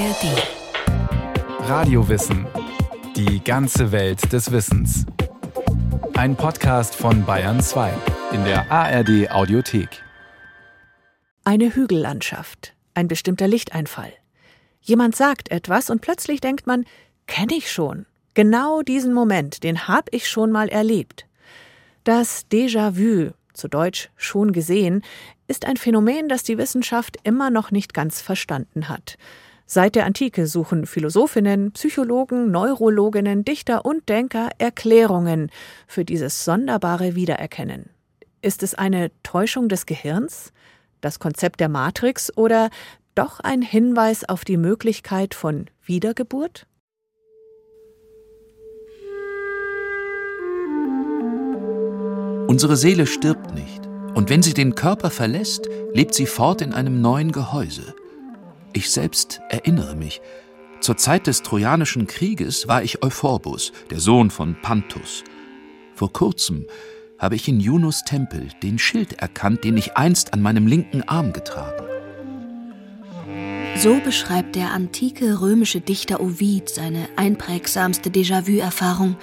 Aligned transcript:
ARD. 0.00 1.68
Radiowissen. 1.68 2.46
Die 3.16 3.44
ganze 3.44 3.92
Welt 3.92 4.32
des 4.32 4.50
Wissens. 4.50 5.04
Ein 6.14 6.36
Podcast 6.36 6.94
von 6.94 7.26
Bayern 7.26 7.60
2 7.60 7.92
in 8.32 8.42
der 8.44 8.72
ARD 8.72 9.30
Audiothek. 9.30 10.02
Eine 11.44 11.74
Hügellandschaft, 11.74 12.74
ein 12.94 13.08
bestimmter 13.08 13.46
Lichteinfall. 13.46 14.10
Jemand 14.80 15.16
sagt 15.16 15.50
etwas 15.50 15.90
und 15.90 16.00
plötzlich 16.00 16.40
denkt 16.40 16.66
man, 16.66 16.86
kenne 17.26 17.52
ich 17.54 17.70
schon. 17.70 18.06
Genau 18.32 18.80
diesen 18.80 19.12
Moment, 19.12 19.64
den 19.64 19.86
habe 19.86 20.08
ich 20.12 20.30
schon 20.30 20.50
mal 20.50 20.70
erlebt. 20.70 21.26
Das 22.04 22.46
Déjà-vu, 22.50 23.32
zu 23.52 23.68
Deutsch 23.68 24.08
schon 24.16 24.52
gesehen, 24.52 25.02
ist 25.46 25.66
ein 25.66 25.76
Phänomen, 25.76 26.30
das 26.30 26.42
die 26.42 26.56
Wissenschaft 26.56 27.18
immer 27.22 27.50
noch 27.50 27.70
nicht 27.70 27.92
ganz 27.92 28.22
verstanden 28.22 28.88
hat. 28.88 29.18
Seit 29.72 29.94
der 29.94 30.04
Antike 30.04 30.48
suchen 30.48 30.84
Philosophinnen, 30.84 31.70
Psychologen, 31.70 32.50
Neurologinnen, 32.50 33.44
Dichter 33.44 33.84
und 33.84 34.08
Denker 34.08 34.48
Erklärungen 34.58 35.48
für 35.86 36.04
dieses 36.04 36.44
sonderbare 36.44 37.14
Wiedererkennen. 37.14 37.88
Ist 38.42 38.64
es 38.64 38.74
eine 38.74 39.12
Täuschung 39.22 39.68
des 39.68 39.86
Gehirns, 39.86 40.52
das 41.00 41.20
Konzept 41.20 41.60
der 41.60 41.68
Matrix 41.68 42.36
oder 42.36 42.68
doch 43.14 43.38
ein 43.38 43.62
Hinweis 43.62 44.28
auf 44.28 44.44
die 44.44 44.56
Möglichkeit 44.56 45.34
von 45.34 45.66
Wiedergeburt? 45.84 46.66
Unsere 52.48 52.76
Seele 52.76 53.06
stirbt 53.06 53.54
nicht. 53.54 53.86
Und 54.16 54.30
wenn 54.30 54.42
sie 54.42 54.54
den 54.54 54.74
Körper 54.74 55.10
verlässt, 55.10 55.68
lebt 55.92 56.14
sie 56.14 56.26
fort 56.26 56.60
in 56.60 56.72
einem 56.72 57.00
neuen 57.00 57.30
Gehäuse. 57.30 57.94
Ich 58.72 58.90
selbst 58.90 59.40
erinnere 59.48 59.96
mich. 59.96 60.20
Zur 60.80 60.96
Zeit 60.96 61.26
des 61.26 61.42
Trojanischen 61.42 62.06
Krieges 62.06 62.68
war 62.68 62.82
ich 62.82 63.02
Euphorbus, 63.02 63.72
der 63.90 63.98
Sohn 63.98 64.30
von 64.30 64.56
Panthus. 64.62 65.24
Vor 65.94 66.12
kurzem 66.12 66.66
habe 67.18 67.34
ich 67.34 67.48
in 67.48 67.60
Junos 67.60 68.04
Tempel 68.04 68.48
den 68.62 68.78
Schild 68.78 69.14
erkannt, 69.14 69.64
den 69.64 69.76
ich 69.76 69.96
einst 69.96 70.32
an 70.32 70.40
meinem 70.40 70.66
linken 70.66 71.02
Arm 71.02 71.32
getragen. 71.32 71.84
So 73.76 74.00
beschreibt 74.00 74.56
der 74.56 74.72
antike 74.72 75.40
römische 75.40 75.80
Dichter 75.80 76.20
Ovid 76.20 76.68
seine 76.68 77.08
einprägsamste 77.16 78.10
Déjà-vu-Erfahrung, 78.10 79.16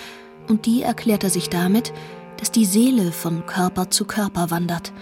und 0.47 0.65
die 0.65 0.81
erklärt 0.81 1.23
er 1.23 1.29
sich 1.29 1.49
damit, 1.49 1.93
dass 2.37 2.51
die 2.51 2.65
Seele 2.65 3.11
von 3.11 3.45
Körper 3.45 3.89
zu 3.89 4.05
Körper 4.05 4.51
wandert. 4.51 4.93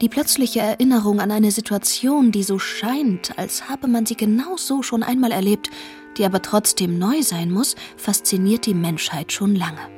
Die 0.00 0.08
plötzliche 0.08 0.60
Erinnerung 0.60 1.20
an 1.20 1.30
eine 1.30 1.50
Situation, 1.50 2.32
die 2.32 2.42
so 2.42 2.58
scheint, 2.58 3.38
als 3.38 3.68
habe 3.68 3.86
man 3.86 4.06
sie 4.06 4.16
genau 4.16 4.56
so 4.56 4.82
schon 4.82 5.02
einmal 5.02 5.32
erlebt, 5.32 5.70
die 6.18 6.24
aber 6.24 6.42
trotzdem 6.42 6.98
neu 6.98 7.22
sein 7.22 7.50
muss, 7.50 7.76
fasziniert 7.96 8.66
die 8.66 8.74
Menschheit 8.74 9.32
schon 9.32 9.54
lange. 9.54 9.88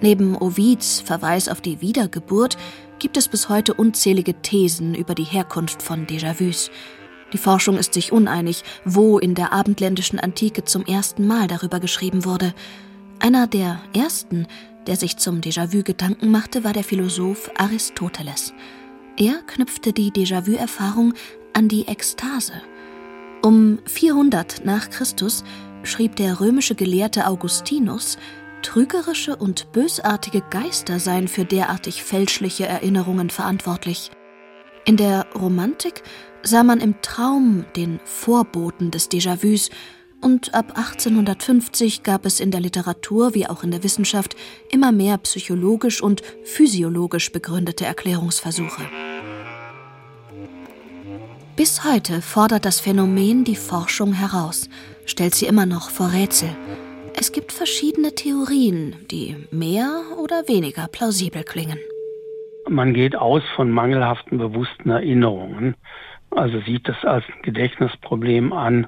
Neben 0.00 0.36
Ovids 0.36 1.00
Verweis 1.00 1.48
auf 1.48 1.60
die 1.60 1.80
Wiedergeburt 1.80 2.56
gibt 2.98 3.16
es 3.16 3.28
bis 3.28 3.48
heute 3.48 3.74
unzählige 3.74 4.34
Thesen 4.42 4.94
über 4.94 5.14
die 5.14 5.24
Herkunft 5.24 5.82
von 5.82 6.06
Déjà-vus. 6.06 6.70
Die 7.32 7.38
Forschung 7.38 7.76
ist 7.76 7.94
sich 7.94 8.12
uneinig, 8.12 8.64
wo 8.84 9.18
in 9.18 9.34
der 9.34 9.52
abendländischen 9.52 10.18
Antike 10.18 10.64
zum 10.64 10.84
ersten 10.84 11.26
Mal 11.26 11.46
darüber 11.46 11.78
geschrieben 11.80 12.24
wurde. 12.24 12.54
Einer 13.20 13.46
der 13.46 13.80
ersten 13.94 14.46
der 14.88 14.96
sich 14.96 15.18
zum 15.18 15.40
Déjà-vu 15.40 15.82
Gedanken 15.82 16.30
machte, 16.30 16.64
war 16.64 16.72
der 16.72 16.82
Philosoph 16.82 17.50
Aristoteles. 17.58 18.54
Er 19.20 19.42
knüpfte 19.48 19.92
die 19.92 20.12
Déjà-vu-Erfahrung 20.12 21.12
an 21.52 21.66
die 21.66 21.88
Ekstase. 21.88 22.52
Um 23.42 23.80
400 23.84 24.64
nach 24.64 24.90
Christus 24.90 25.42
schrieb 25.82 26.14
der 26.14 26.38
römische 26.38 26.76
Gelehrte 26.76 27.26
Augustinus, 27.26 28.16
trügerische 28.62 29.34
und 29.34 29.72
bösartige 29.72 30.44
Geister 30.50 31.00
seien 31.00 31.26
für 31.26 31.44
derartig 31.44 32.04
fälschliche 32.04 32.66
Erinnerungen 32.66 33.28
verantwortlich. 33.28 34.12
In 34.84 34.96
der 34.96 35.26
Romantik 35.34 36.04
sah 36.44 36.62
man 36.62 36.78
im 36.78 37.02
Traum 37.02 37.64
den 37.74 37.98
Vorboten 38.04 38.92
des 38.92 39.10
Déjà-vus 39.10 39.70
und 40.20 40.54
ab 40.54 40.76
1850 40.76 42.04
gab 42.04 42.24
es 42.24 42.38
in 42.38 42.52
der 42.52 42.60
Literatur 42.60 43.34
wie 43.34 43.48
auch 43.48 43.64
in 43.64 43.72
der 43.72 43.82
Wissenschaft 43.82 44.36
immer 44.70 44.92
mehr 44.92 45.18
psychologisch 45.18 46.02
und 46.02 46.22
physiologisch 46.44 47.32
begründete 47.32 47.84
Erklärungsversuche. 47.84 49.07
Bis 51.58 51.82
heute 51.82 52.22
fordert 52.22 52.64
das 52.64 52.78
Phänomen 52.78 53.42
die 53.42 53.56
Forschung 53.56 54.12
heraus, 54.12 54.70
stellt 55.06 55.34
sie 55.34 55.46
immer 55.46 55.66
noch 55.66 55.90
vor 55.90 56.12
Rätsel. 56.12 56.50
Es 57.14 57.32
gibt 57.32 57.50
verschiedene 57.50 58.14
Theorien, 58.14 58.94
die 59.10 59.34
mehr 59.50 60.02
oder 60.22 60.46
weniger 60.46 60.86
plausibel 60.86 61.42
klingen. 61.42 61.80
Man 62.68 62.94
geht 62.94 63.16
aus 63.16 63.42
von 63.56 63.72
mangelhaften 63.72 64.38
bewussten 64.38 64.90
Erinnerungen, 64.90 65.74
also 66.30 66.60
sieht 66.60 66.86
das 66.86 67.04
als 67.04 67.24
ein 67.26 67.42
Gedächtnisproblem 67.42 68.52
an, 68.52 68.86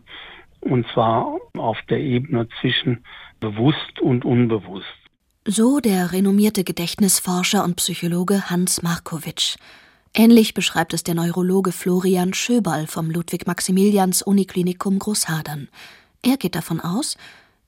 und 0.60 0.86
zwar 0.94 1.40
auf 1.58 1.78
der 1.88 1.98
Ebene 1.98 2.46
zwischen 2.60 3.04
bewusst 3.40 3.98
und 4.00 4.24
unbewusst. 4.24 4.86
So 5.44 5.80
der 5.80 6.12
renommierte 6.12 6.62
Gedächtnisforscher 6.62 7.64
und 7.64 7.74
Psychologe 7.78 8.48
Hans 8.48 8.80
Markowitsch. 8.84 9.56
Ähnlich 10.12 10.54
beschreibt 10.54 10.92
es 10.92 11.04
der 11.04 11.14
Neurologe 11.14 11.70
Florian 11.70 12.34
Schöberl 12.34 12.88
vom 12.88 13.10
Ludwig-Maximilians-Uniklinikum 13.10 14.98
Großhadern. 14.98 15.68
Er 16.22 16.36
geht 16.36 16.56
davon 16.56 16.80
aus, 16.80 17.16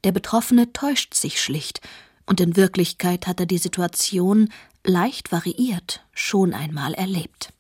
der 0.03 0.11
Betroffene 0.11 0.73
täuscht 0.73 1.15
sich 1.15 1.41
schlicht 1.41 1.81
und 2.27 2.41
in 2.41 2.57
Wirklichkeit 2.57 3.29
hat 3.29 3.39
er 3.39 3.47
die 3.47 3.59
Situation 3.59 4.49
leicht 4.85 5.31
variiert 5.31 6.05
schon 6.13 6.53
einmal 6.53 6.95
erlebt 6.95 7.53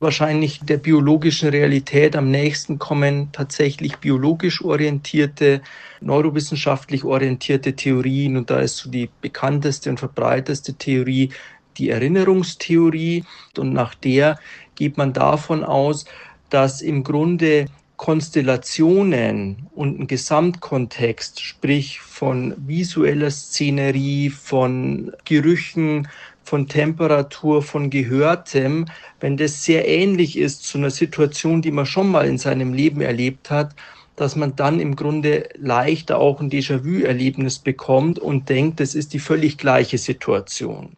wahrscheinlich 0.00 0.60
der 0.60 0.76
biologischen 0.76 1.48
Realität 1.48 2.14
am 2.14 2.30
nächsten 2.30 2.78
kommen 2.78 3.30
tatsächlich 3.32 3.96
biologisch 3.96 4.62
orientierte, 4.62 5.60
neurowissenschaftlich 6.00 7.04
orientierte 7.04 7.74
Theorien. 7.74 8.36
Und 8.36 8.50
da 8.50 8.60
ist 8.60 8.76
so 8.76 8.90
die 8.90 9.10
bekannteste 9.20 9.90
und 9.90 9.98
verbreiteste 9.98 10.74
Theorie 10.74 11.30
die 11.78 11.90
Erinnerungstheorie. 11.90 13.24
Und 13.56 13.72
nach 13.72 13.94
der 13.94 14.38
geht 14.74 14.96
man 14.96 15.12
davon 15.12 15.64
aus, 15.64 16.04
dass 16.50 16.82
im 16.82 17.04
Grunde 17.04 17.66
Konstellationen 17.96 19.68
und 19.74 19.98
ein 19.98 20.06
Gesamtkontext, 20.06 21.40
sprich 21.40 22.00
von 22.00 22.54
visueller 22.56 23.30
Szenerie, 23.30 24.30
von 24.30 25.12
Gerüchen, 25.24 26.06
von 26.44 26.68
Temperatur, 26.68 27.62
von 27.62 27.90
Gehörtem, 27.90 28.86
wenn 29.20 29.36
das 29.36 29.64
sehr 29.64 29.86
ähnlich 29.86 30.38
ist 30.38 30.64
zu 30.64 30.78
einer 30.78 30.90
Situation, 30.90 31.60
die 31.60 31.72
man 31.72 31.86
schon 31.86 32.10
mal 32.10 32.26
in 32.26 32.38
seinem 32.38 32.72
Leben 32.72 33.00
erlebt 33.00 33.50
hat, 33.50 33.74
dass 34.14 34.34
man 34.34 34.56
dann 34.56 34.80
im 34.80 34.96
Grunde 34.96 35.48
leichter 35.56 36.18
auch 36.18 36.40
ein 36.40 36.50
Déjà-vu-Erlebnis 36.50 37.58
bekommt 37.58 38.18
und 38.18 38.48
denkt, 38.48 38.80
das 38.80 38.94
ist 38.94 39.12
die 39.12 39.20
völlig 39.20 39.58
gleiche 39.58 39.98
Situation. 39.98 40.97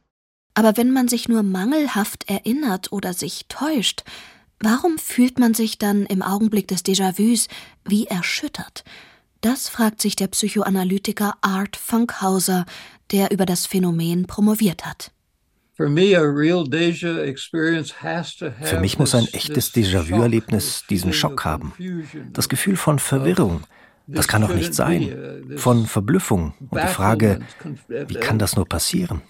Aber 0.60 0.76
wenn 0.76 0.92
man 0.92 1.08
sich 1.08 1.26
nur 1.26 1.42
mangelhaft 1.42 2.28
erinnert 2.28 2.92
oder 2.92 3.14
sich 3.14 3.46
täuscht, 3.48 4.02
warum 4.58 4.98
fühlt 4.98 5.38
man 5.38 5.54
sich 5.54 5.78
dann 5.78 6.04
im 6.04 6.20
Augenblick 6.20 6.68
des 6.68 6.84
Déjà-vus 6.84 7.48
wie 7.88 8.04
erschüttert? 8.08 8.84
Das 9.40 9.70
fragt 9.70 10.02
sich 10.02 10.16
der 10.16 10.26
Psychoanalytiker 10.26 11.32
Art 11.40 11.78
Funkhauser, 11.78 12.66
der 13.10 13.30
über 13.30 13.46
das 13.46 13.64
Phänomen 13.64 14.26
promoviert 14.26 14.84
hat. 14.84 15.12
Für 15.76 15.88
mich 15.88 16.18
muss 18.98 19.14
ein 19.14 19.28
echtes 19.32 19.74
Déjà-vu-Erlebnis 19.74 20.84
diesen 20.90 21.14
Schock 21.14 21.46
haben. 21.46 21.72
Das 22.34 22.50
Gefühl 22.50 22.76
von 22.76 22.98
Verwirrung. 22.98 23.62
Das 24.06 24.28
kann 24.28 24.42
doch 24.42 24.54
nicht 24.54 24.74
sein. 24.74 25.56
Von 25.56 25.86
Verblüffung 25.86 26.52
und 26.68 26.82
die 26.82 26.88
Frage, 26.88 27.40
wie 27.88 28.14
kann 28.16 28.38
das 28.38 28.56
nur 28.56 28.68
passieren? 28.68 29.22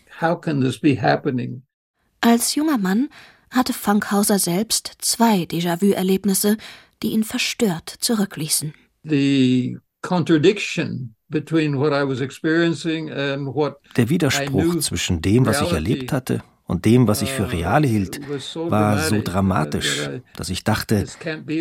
Als 2.20 2.54
junger 2.54 2.78
Mann 2.78 3.08
hatte 3.50 3.72
Funkhauser 3.72 4.38
selbst 4.38 4.92
zwei 4.98 5.44
Déjà-vu-Erlebnisse, 5.44 6.56
die 7.02 7.08
ihn 7.12 7.24
verstört 7.24 7.88
zurückließen. 7.88 8.74
The 9.02 9.78
contradiction 10.02 11.14
der 13.96 14.08
Widerspruch 14.08 14.78
zwischen 14.80 15.22
dem, 15.22 15.46
was 15.46 15.62
ich 15.62 15.72
erlebt 15.72 16.12
hatte, 16.12 16.42
und 16.66 16.84
dem, 16.84 17.08
was 17.08 17.22
ich 17.22 17.32
für 17.32 17.44
uh, 17.44 17.46
real 17.46 17.84
hielt, 17.84 18.20
war 18.54 18.98
so 18.98 19.20
dramatisch, 19.22 20.08
dass 20.36 20.50
ich 20.50 20.62
dachte, 20.62 21.04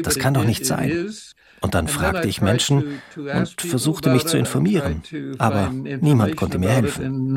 das 0.04 0.20
kann 0.20 0.36
doch 0.36 0.46
nicht 0.46 0.68
sein. 0.68 1.10
Und 1.62 1.74
dann 1.74 1.88
fragte 1.88 2.28
ich 2.28 2.42
Menschen 2.42 3.02
und 3.16 3.60
versuchte 3.60 4.12
mich 4.12 4.26
zu 4.26 4.38
informieren, 4.38 5.02
aber 5.40 5.72
niemand 5.72 6.36
konnte 6.36 6.60
mir 6.60 6.70
helfen. 6.70 7.34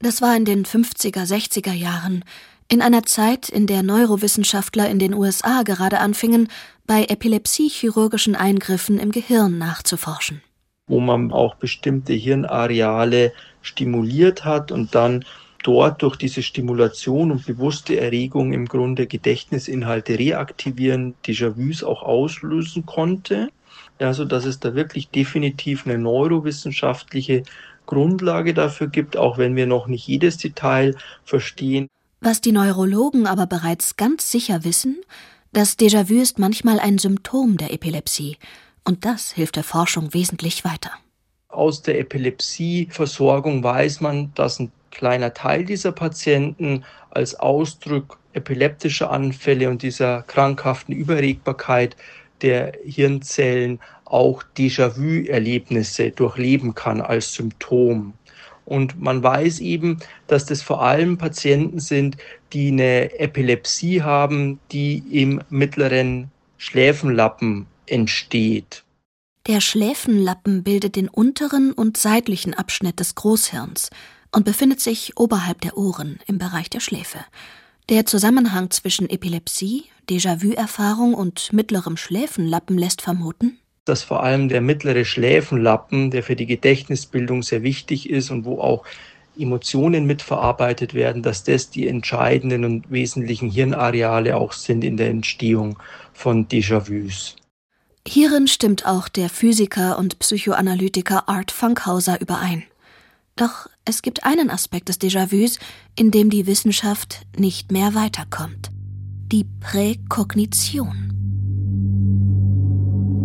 Das 0.00 0.20
war 0.20 0.36
in 0.36 0.44
den 0.44 0.64
50er, 0.64 1.26
60er 1.26 1.72
Jahren. 1.72 2.24
In 2.68 2.82
einer 2.82 3.04
Zeit, 3.04 3.48
in 3.48 3.66
der 3.66 3.82
Neurowissenschaftler 3.82 4.88
in 4.88 4.98
den 4.98 5.14
USA 5.14 5.62
gerade 5.62 6.00
anfingen, 6.00 6.48
bei 6.86 7.04
epilepsiechirurgischen 7.04 8.34
Eingriffen 8.34 8.98
im 8.98 9.12
Gehirn 9.12 9.58
nachzuforschen. 9.58 10.42
Wo 10.86 11.00
man 11.00 11.32
auch 11.32 11.54
bestimmte 11.54 12.12
Hirnareale 12.12 13.32
stimuliert 13.62 14.44
hat 14.44 14.72
und 14.72 14.94
dann 14.94 15.24
dort 15.62 16.02
durch 16.02 16.16
diese 16.16 16.42
Stimulation 16.42 17.30
und 17.30 17.46
bewusste 17.46 17.98
Erregung 17.98 18.52
im 18.52 18.66
Grunde 18.66 19.06
Gedächtnisinhalte 19.06 20.18
reaktivieren, 20.18 21.14
Déjà-vus 21.24 21.82
auch 21.82 22.02
auslösen 22.02 22.86
konnte. 22.86 23.48
Also, 23.98 24.24
dass 24.24 24.44
es 24.44 24.60
da 24.60 24.74
wirklich 24.74 25.08
definitiv 25.08 25.86
eine 25.86 25.98
neurowissenschaftliche 25.98 27.44
Grundlage 27.86 28.54
dafür 28.54 28.88
gibt, 28.88 29.16
auch 29.16 29.38
wenn 29.38 29.56
wir 29.56 29.66
noch 29.66 29.86
nicht 29.86 30.06
jedes 30.06 30.36
Detail 30.38 30.96
verstehen. 31.24 31.88
Was 32.20 32.40
die 32.40 32.52
Neurologen 32.52 33.26
aber 33.26 33.46
bereits 33.46 33.96
ganz 33.96 34.30
sicher 34.30 34.64
wissen, 34.64 34.96
das 35.52 35.78
Déjà-vu 35.78 36.20
ist 36.20 36.38
manchmal 36.38 36.80
ein 36.80 36.98
Symptom 36.98 37.56
der 37.56 37.72
Epilepsie. 37.72 38.38
Und 38.84 39.04
das 39.04 39.30
hilft 39.30 39.56
der 39.56 39.64
Forschung 39.64 40.12
wesentlich 40.12 40.64
weiter. 40.64 40.90
Aus 41.48 41.82
der 41.82 42.00
Epilepsieversorgung 42.00 43.62
weiß 43.62 44.00
man, 44.00 44.32
dass 44.34 44.58
ein 44.58 44.72
kleiner 44.90 45.32
Teil 45.34 45.64
dieser 45.64 45.92
Patienten 45.92 46.84
als 47.10 47.34
Ausdruck 47.34 48.18
epileptischer 48.32 49.10
Anfälle 49.10 49.68
und 49.68 49.82
dieser 49.82 50.22
krankhaften 50.22 50.94
Überregbarkeit 50.94 51.96
der 52.42 52.72
Hirnzellen 52.84 53.80
auch 54.04 54.42
Déjà-vu-Erlebnisse 54.56 56.10
durchleben 56.10 56.74
kann 56.74 57.00
als 57.00 57.34
Symptom. 57.34 58.14
Und 58.64 59.00
man 59.00 59.22
weiß 59.22 59.60
eben, 59.60 59.98
dass 60.26 60.46
das 60.46 60.62
vor 60.62 60.82
allem 60.82 61.18
Patienten 61.18 61.80
sind, 61.80 62.16
die 62.52 62.68
eine 62.68 63.18
Epilepsie 63.18 64.02
haben, 64.02 64.58
die 64.72 65.02
im 65.10 65.42
mittleren 65.50 66.30
Schläfenlappen 66.56 67.66
entsteht. 67.86 68.84
Der 69.46 69.60
Schläfenlappen 69.60 70.62
bildet 70.62 70.96
den 70.96 71.08
unteren 71.08 71.72
und 71.72 71.98
seitlichen 71.98 72.54
Abschnitt 72.54 73.00
des 73.00 73.14
Großhirns 73.14 73.90
und 74.32 74.46
befindet 74.46 74.80
sich 74.80 75.18
oberhalb 75.18 75.60
der 75.60 75.76
Ohren 75.76 76.18
im 76.26 76.38
Bereich 76.38 76.70
der 76.70 76.80
Schläfe. 76.80 77.18
Der 77.90 78.06
Zusammenhang 78.06 78.70
zwischen 78.70 79.10
Epilepsie, 79.10 79.84
Déjà-vu-Erfahrung 80.08 81.14
und 81.14 81.52
mittlerem 81.52 81.96
Schläfenlappen 81.96 82.78
lässt 82.78 83.02
vermuten, 83.02 83.58
dass 83.84 84.02
vor 84.02 84.22
allem 84.22 84.48
der 84.48 84.60
mittlere 84.60 85.04
Schläfenlappen, 85.04 86.10
der 86.10 86.22
für 86.22 86.36
die 86.36 86.46
Gedächtnisbildung 86.46 87.42
sehr 87.42 87.62
wichtig 87.62 88.08
ist 88.08 88.30
und 88.30 88.44
wo 88.44 88.60
auch 88.60 88.84
Emotionen 89.38 90.06
mitverarbeitet 90.06 90.94
werden, 90.94 91.22
dass 91.22 91.44
das 91.44 91.70
die 91.70 91.88
entscheidenden 91.88 92.64
und 92.64 92.90
wesentlichen 92.90 93.50
Hirnareale 93.50 94.36
auch 94.36 94.52
sind 94.52 94.84
in 94.84 94.96
der 94.96 95.10
Entstehung 95.10 95.78
von 96.12 96.46
Déjà-vus. 96.46 97.36
Hierin 98.06 98.46
stimmt 98.46 98.86
auch 98.86 99.08
der 99.08 99.30
Physiker 99.30 99.98
und 99.98 100.18
Psychoanalytiker 100.18 101.28
Art 101.28 101.50
Funkhauser 101.50 102.20
überein. 102.20 102.64
Doch 103.36 103.68
es 103.84 104.02
gibt 104.02 104.24
einen 104.24 104.50
Aspekt 104.50 104.88
des 104.88 105.00
Déjà-vus, 105.00 105.58
in 105.96 106.10
dem 106.10 106.30
die 106.30 106.46
Wissenschaft 106.46 107.22
nicht 107.36 107.72
mehr 107.72 107.94
weiterkommt. 107.94 108.70
Die 109.32 109.46
Präkognition. 109.58 110.92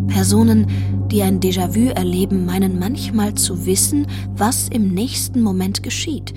Personen, 0.07 0.65
die 1.11 1.21
ein 1.21 1.41
Déjà-vu 1.41 1.89
erleben, 1.89 2.45
meinen 2.45 2.79
manchmal 2.79 3.33
zu 3.33 3.65
wissen, 3.65 4.07
was 4.33 4.69
im 4.69 4.93
nächsten 4.93 5.41
Moment 5.41 5.83
geschieht, 5.83 6.33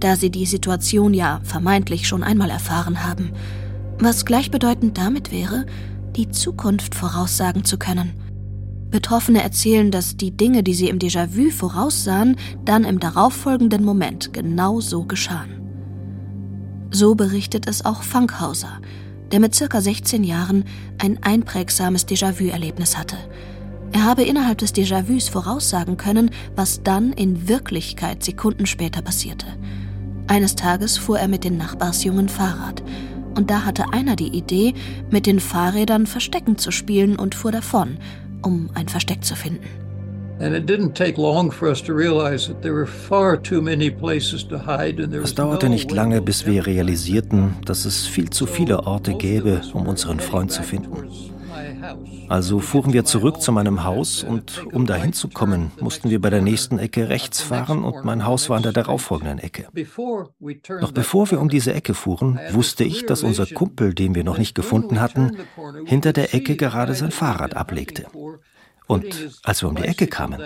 da 0.00 0.16
sie 0.16 0.30
die 0.30 0.44
Situation 0.44 1.14
ja 1.14 1.40
vermeintlich 1.44 2.06
schon 2.06 2.22
einmal 2.22 2.50
erfahren 2.50 3.04
haben, 3.04 3.32
was 3.98 4.26
gleichbedeutend 4.26 4.98
damit 4.98 5.32
wäre, 5.32 5.64
die 6.14 6.28
Zukunft 6.28 6.94
voraussagen 6.94 7.64
zu 7.64 7.78
können. 7.78 8.12
Betroffene 8.90 9.42
erzählen, 9.42 9.90
dass 9.90 10.18
die 10.18 10.36
Dinge, 10.36 10.62
die 10.62 10.74
sie 10.74 10.90
im 10.90 10.98
Déjà-vu 10.98 11.50
voraussahen, 11.50 12.36
dann 12.66 12.84
im 12.84 13.00
darauffolgenden 13.00 13.82
Moment 13.82 14.34
genau 14.34 14.80
so 14.80 15.04
geschahen. 15.04 15.62
So 16.90 17.14
berichtet 17.14 17.66
es 17.66 17.84
auch 17.84 18.02
Funkhauser, 18.02 18.80
der 19.32 19.40
mit 19.40 19.54
circa 19.54 19.80
16 19.80 20.24
Jahren 20.24 20.64
ein 20.98 21.22
einprägsames 21.22 22.06
Déjà-vu-Erlebnis 22.06 22.96
hatte. 22.96 23.16
Er 23.92 24.04
habe 24.04 24.24
innerhalb 24.24 24.58
des 24.58 24.74
Déjà-vus 24.74 25.30
voraussagen 25.30 25.96
können, 25.96 26.30
was 26.54 26.82
dann 26.82 27.12
in 27.12 27.48
Wirklichkeit 27.48 28.22
Sekunden 28.22 28.66
später 28.66 29.02
passierte. 29.02 29.46
Eines 30.26 30.56
Tages 30.56 30.98
fuhr 30.98 31.18
er 31.18 31.28
mit 31.28 31.44
den 31.44 31.56
Nachbarsjungen 31.56 32.28
Fahrrad. 32.28 32.82
Und 33.36 33.50
da 33.50 33.64
hatte 33.64 33.92
einer 33.92 34.16
die 34.16 34.36
Idee, 34.36 34.74
mit 35.10 35.26
den 35.26 35.40
Fahrrädern 35.40 36.06
Verstecken 36.06 36.58
zu 36.58 36.70
spielen 36.70 37.16
und 37.16 37.34
fuhr 37.34 37.52
davon, 37.52 37.98
um 38.42 38.70
ein 38.74 38.88
Versteck 38.88 39.24
zu 39.24 39.36
finden. 39.36 39.85
Es 45.22 45.34
dauerte 45.34 45.68
nicht 45.70 45.90
lange, 45.90 46.20
bis 46.20 46.46
wir 46.46 46.66
realisierten, 46.66 47.54
dass 47.64 47.86
es 47.86 48.06
viel 48.06 48.28
zu 48.28 48.46
viele 48.46 48.86
Orte 48.86 49.14
gäbe, 49.14 49.62
um 49.72 49.86
unseren 49.86 50.20
Freund 50.20 50.52
zu 50.52 50.62
finden. 50.62 51.08
Also 52.28 52.58
fuhren 52.58 52.92
wir 52.92 53.04
zurück 53.04 53.40
zu 53.40 53.52
meinem 53.52 53.84
Haus 53.84 54.24
und 54.24 54.66
um 54.72 54.86
dahin 54.86 55.12
zu 55.12 55.28
kommen, 55.28 55.70
mussten 55.80 56.10
wir 56.10 56.20
bei 56.20 56.28
der 56.28 56.42
nächsten 56.42 56.78
Ecke 56.78 57.08
rechts 57.08 57.40
fahren 57.40 57.84
und 57.84 58.04
mein 58.04 58.26
Haus 58.26 58.50
war 58.50 58.56
an 58.56 58.62
der 58.62 58.72
darauffolgenden 58.72 59.38
Ecke. 59.38 59.68
Noch 60.80 60.92
bevor 60.92 61.30
wir 61.30 61.40
um 61.40 61.48
diese 61.48 61.72
Ecke 61.72 61.94
fuhren, 61.94 62.38
wusste 62.50 62.84
ich, 62.84 63.06
dass 63.06 63.22
unser 63.22 63.46
Kumpel, 63.46 63.94
den 63.94 64.14
wir 64.14 64.24
noch 64.24 64.38
nicht 64.38 64.54
gefunden 64.54 65.00
hatten, 65.00 65.32
hinter 65.84 66.12
der 66.12 66.34
Ecke 66.34 66.56
gerade 66.56 66.94
sein 66.94 67.10
Fahrrad 67.10 67.56
ablegte. 67.56 68.06
Und 68.86 69.38
als 69.42 69.62
wir 69.62 69.68
um 69.68 69.76
die 69.76 69.84
Ecke 69.84 70.06
kamen, 70.06 70.40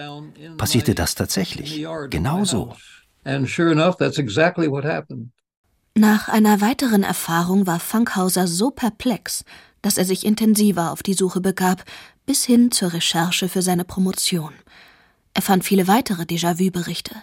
passierte 0.57 0.95
das 0.95 1.15
tatsächlich. 1.15 1.87
Genauso. 2.11 2.75
Nach 5.95 6.29
einer 6.29 6.61
weiteren 6.61 7.03
Erfahrung 7.03 7.67
war 7.67 7.81
Funkhauser 7.81 8.47
so 8.47 8.71
perplex, 8.71 9.45
dass 9.83 9.99
er 9.99 10.05
sich 10.05 10.25
intensiver 10.25 10.93
auf 10.93 11.03
die 11.03 11.15
Suche 11.15 11.41
begab, 11.41 11.85
bis 12.27 12.45
hin 12.45 12.71
zur 12.71 12.93
Recherche 12.93 13.49
für 13.49 13.63
seine 13.63 13.85
Promotion. 13.85 14.53
Er 15.35 15.43
fand 15.43 15.65
viele 15.65 15.89
weitere 15.89 16.23
Déjà-vu-Berichte, 16.23 17.15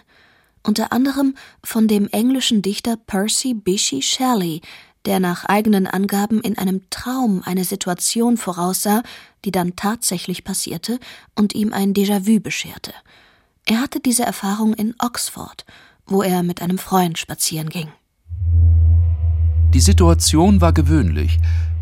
unter 0.62 0.92
anderem 0.92 1.34
von 1.64 1.88
dem 1.88 2.08
englischen 2.08 2.62
Dichter 2.62 2.96
Percy 2.96 3.54
Bysshe 3.54 4.02
Shelley, 4.02 4.60
der 5.08 5.20
nach 5.20 5.46
eigenen 5.46 5.86
Angaben 5.86 6.42
in 6.42 6.58
einem 6.58 6.82
Traum 6.90 7.42
eine 7.44 7.64
Situation 7.64 8.36
voraussah, 8.36 9.02
die 9.46 9.50
dann 9.50 9.74
tatsächlich 9.74 10.44
passierte 10.44 11.00
und 11.34 11.54
ihm 11.54 11.72
ein 11.72 11.94
Déjà-vu 11.94 12.40
bescherte. 12.40 12.92
Er 13.64 13.80
hatte 13.80 14.00
diese 14.00 14.24
Erfahrung 14.24 14.74
in 14.74 14.94
Oxford, 14.98 15.64
wo 16.06 16.22
er 16.22 16.42
mit 16.42 16.60
einem 16.60 16.76
Freund 16.76 17.16
spazieren 17.16 17.70
ging. 17.70 17.88
Die 19.72 19.80
Situation 19.80 20.60
war 20.60 20.74
gewöhnlich, 20.74 21.38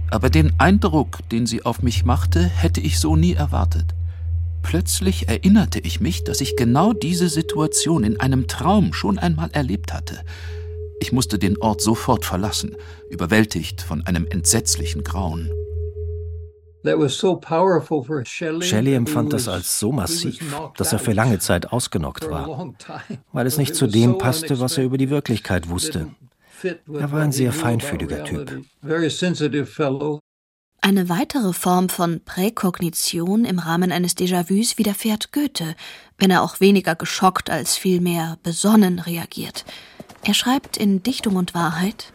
aber 0.08 0.30
den 0.30 0.52
Eindruck, 0.58 1.28
den 1.30 1.46
sie 1.46 1.64
auf 1.64 1.82
mich 1.82 2.04
machte, 2.04 2.44
hätte 2.44 2.80
ich 2.80 3.00
so 3.00 3.16
nie 3.16 3.34
erwartet. 3.34 3.94
Plötzlich 4.62 5.28
erinnerte 5.28 5.80
ich 5.80 6.00
mich, 6.00 6.22
dass 6.22 6.40
ich 6.40 6.56
genau 6.56 6.92
diese 6.92 7.28
Situation 7.28 8.04
in 8.04 8.20
einem 8.20 8.46
Traum 8.46 8.92
schon 8.92 9.18
einmal 9.18 9.50
erlebt 9.50 9.92
hatte. 9.92 10.20
Ich 11.00 11.12
musste 11.12 11.38
den 11.38 11.58
Ort 11.58 11.80
sofort 11.80 12.24
verlassen, 12.24 12.76
überwältigt 13.10 13.82
von 13.82 14.06
einem 14.06 14.26
entsetzlichen 14.26 15.04
Grauen. 15.04 15.50
Shelley 18.60 18.94
empfand 18.94 19.32
das 19.32 19.48
als 19.48 19.78
so 19.78 19.92
massiv, 19.92 20.56
dass 20.76 20.92
er 20.92 20.98
für 20.98 21.12
lange 21.12 21.38
Zeit 21.38 21.72
ausgenockt 21.72 22.30
war, 22.30 22.74
weil 23.32 23.46
es 23.46 23.58
nicht 23.58 23.74
zu 23.74 23.86
dem 23.86 24.18
passte, 24.18 24.60
was 24.60 24.78
er 24.78 24.84
über 24.84 24.96
die 24.96 25.10
Wirklichkeit 25.10 25.68
wusste. 25.68 26.08
Er 26.62 27.12
war 27.12 27.22
ein 27.22 27.32
sehr 27.32 27.52
feinfühliger 27.52 28.24
Typ. 28.24 28.62
Eine 30.80 31.08
weitere 31.08 31.52
Form 31.52 31.88
von 31.88 32.20
Präkognition 32.24 33.44
im 33.44 33.58
Rahmen 33.58 33.90
eines 33.90 34.16
Déjà-vus 34.16 34.78
widerfährt 34.78 35.32
Goethe, 35.32 35.74
wenn 36.18 36.30
er 36.30 36.42
auch 36.42 36.60
weniger 36.60 36.94
geschockt 36.94 37.50
als 37.50 37.76
vielmehr 37.76 38.38
besonnen 38.44 39.00
reagiert. 39.00 39.64
Er 40.24 40.34
schreibt 40.34 40.76
in 40.76 41.02
Dichtung 41.02 41.36
und 41.36 41.54
Wahrheit 41.54 42.12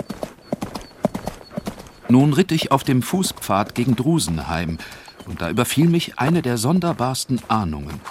nun 2.11 2.33
ritt 2.33 2.51
ich 2.51 2.73
auf 2.73 2.83
dem 2.83 3.03
Fußpfad 3.03 3.73
gegen 3.73 3.95
Drusenheim, 3.95 4.79
und 5.27 5.41
da 5.41 5.49
überfiel 5.49 5.87
mich 5.87 6.19
eine 6.19 6.41
der 6.41 6.57
sonderbarsten 6.57 7.39
Ahnungen. 7.47 8.01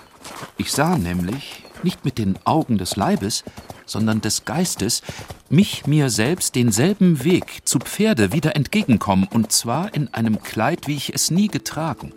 Ich 0.56 0.72
sah 0.72 0.96
nämlich, 0.96 1.64
nicht 1.82 2.02
mit 2.02 2.16
den 2.16 2.38
Augen 2.44 2.78
des 2.78 2.96
Leibes, 2.96 3.44
sondern 3.84 4.22
des 4.22 4.46
Geistes, 4.46 5.02
mich 5.50 5.86
mir 5.86 6.08
selbst 6.08 6.54
denselben 6.54 7.24
Weg 7.24 7.68
zu 7.68 7.78
Pferde 7.78 8.32
wieder 8.32 8.56
entgegenkommen, 8.56 9.28
und 9.30 9.52
zwar 9.52 9.92
in 9.94 10.08
einem 10.14 10.42
Kleid, 10.42 10.86
wie 10.86 10.96
ich 10.96 11.12
es 11.12 11.30
nie 11.30 11.48
getragen. 11.48 12.14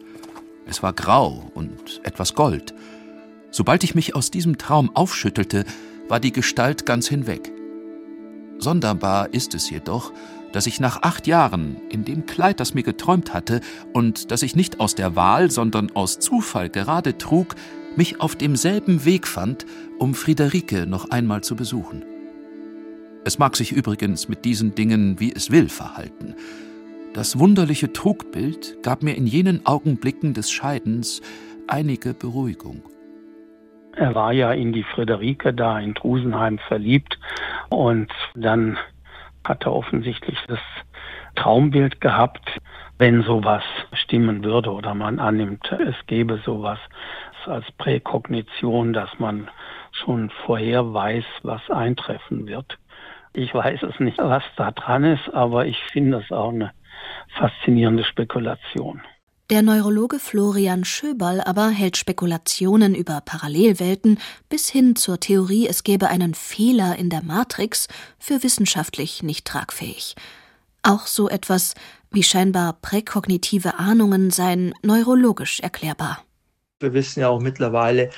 Es 0.66 0.82
war 0.84 0.94
grau 0.94 1.52
und 1.54 2.00
etwas 2.06 2.34
Gold. 2.34 2.74
Sobald 3.52 3.84
ich 3.84 3.94
mich 3.94 4.16
aus 4.16 4.32
diesem 4.32 4.58
Traum 4.58 4.96
aufschüttelte, 4.96 5.66
war 6.08 6.22
die 6.22 6.32
Gestalt 6.32 6.86
ganz 6.86 7.10
hinweg. 7.10 7.52
Sonderbar 8.60 9.34
ist 9.34 9.56
es 9.56 9.70
jedoch, 9.70 10.12
dass 10.54 10.68
ich 10.68 10.80
nach 10.80 11.02
acht 11.02 11.28
Jahren 11.28 11.78
in 11.90 12.06
dem 12.06 12.26
Kleid, 12.26 12.60
das 12.60 12.74
mir 12.74 12.84
geträumt 12.84 13.34
hatte 13.34 13.60
und 13.92 14.32
das 14.32 14.44
ich 14.44 14.56
nicht 14.56 14.80
aus 14.80 14.96
der 14.96 15.16
Wahl, 15.16 15.52
sondern 15.52 15.92
aus 15.96 16.20
Zufall 16.20 16.70
gerade 16.70 17.18
trug, 17.18 17.56
mich 17.96 18.22
auf 18.22 18.36
demselben 18.36 19.06
Weg 19.06 19.28
fand, 19.28 19.66
um 20.00 20.14
Friederike 20.14 20.86
noch 20.88 21.10
einmal 21.10 21.42
zu 21.42 21.56
besuchen. 21.56 22.04
Es 23.26 23.40
mag 23.40 23.56
sich 23.56 23.72
übrigens 23.72 24.28
mit 24.28 24.46
diesen 24.46 24.76
Dingen, 24.76 25.20
wie 25.20 25.34
es 25.34 25.50
will, 25.50 25.70
verhalten. 25.70 26.36
Das 27.14 27.40
wunderliche 27.40 27.94
Trugbild 27.94 28.82
gab 28.84 29.04
mir 29.04 29.16
in 29.16 29.28
jenen 29.28 29.66
Augenblicken 29.66 30.34
des 30.34 30.52
Scheidens 30.52 31.22
einige 31.68 32.14
Beruhigung. 32.14 32.84
Er 33.96 34.16
war 34.16 34.34
ja 34.34 34.52
in 34.52 34.74
die 34.74 34.84
Friederike 34.84 35.54
da 35.54 35.80
in 35.80 35.94
Drusenheim 35.94 36.58
verliebt 36.68 37.20
und 37.74 38.12
dann 38.36 38.78
hat 39.46 39.66
er 39.66 39.74
offensichtlich 39.74 40.38
das 40.48 40.60
Traumbild 41.36 42.00
gehabt, 42.00 42.60
wenn 42.98 43.24
sowas 43.24 43.64
stimmen 43.94 44.44
würde 44.44 44.72
oder 44.72 44.94
man 44.94 45.20
annimmt, 45.20 45.72
es 45.72 45.96
gäbe 46.06 46.38
sowas 46.46 46.80
als 47.46 47.70
Präkognition, 47.74 48.94
dass 48.94 49.20
man 49.20 49.50
schon 49.92 50.30
vorher 50.46 50.94
weiß, 50.94 51.26
was 51.42 51.70
eintreffen 51.70 52.48
wird. 52.48 52.78
Ich 53.34 53.54
weiß 53.54 53.84
es 53.84 54.00
nicht, 54.00 54.18
was 54.20 54.44
da 54.56 54.72
dran 54.72 55.04
ist, 55.04 55.34
aber 55.34 55.66
ich 55.66 55.78
finde 55.92 56.20
es 56.20 56.32
auch 56.32 56.50
eine 56.50 56.72
faszinierende 57.38 58.04
Spekulation. 58.04 59.02
Der 59.50 59.62
Neurologe 59.62 60.20
Florian 60.20 60.86
Schöberl 60.86 61.42
aber 61.42 61.68
hält 61.68 61.98
Spekulationen 61.98 62.96
über 62.96 63.20
Parallelwelten 63.20 64.18
bis 64.48 64.70
hin 64.70 64.96
zur 64.96 65.20
Theorie, 65.20 65.68
es 65.68 65.84
gäbe 65.84 66.08
einen 66.08 66.34
Fehler 66.34 66.96
in 66.96 67.10
der 67.10 67.24
Matrix, 67.24 67.90
für 68.18 68.42
wissenschaftlich 68.42 69.22
nicht 69.22 69.46
tragfähig. 69.46 70.16
Auch 70.82 71.08
so 71.08 71.28
etwas 71.28 71.74
wie 72.10 72.24
scheinbar 72.24 72.74
präkognitive 72.82 73.78
Ahnungen 73.80 74.32
seien 74.32 74.74
neurologisch 74.82 75.60
erklärbar. 75.60 76.24
Wir 76.80 76.94
wissen 76.94 77.20
ja 77.20 77.28
auch 77.28 77.42
mittlerweile, 77.42 78.12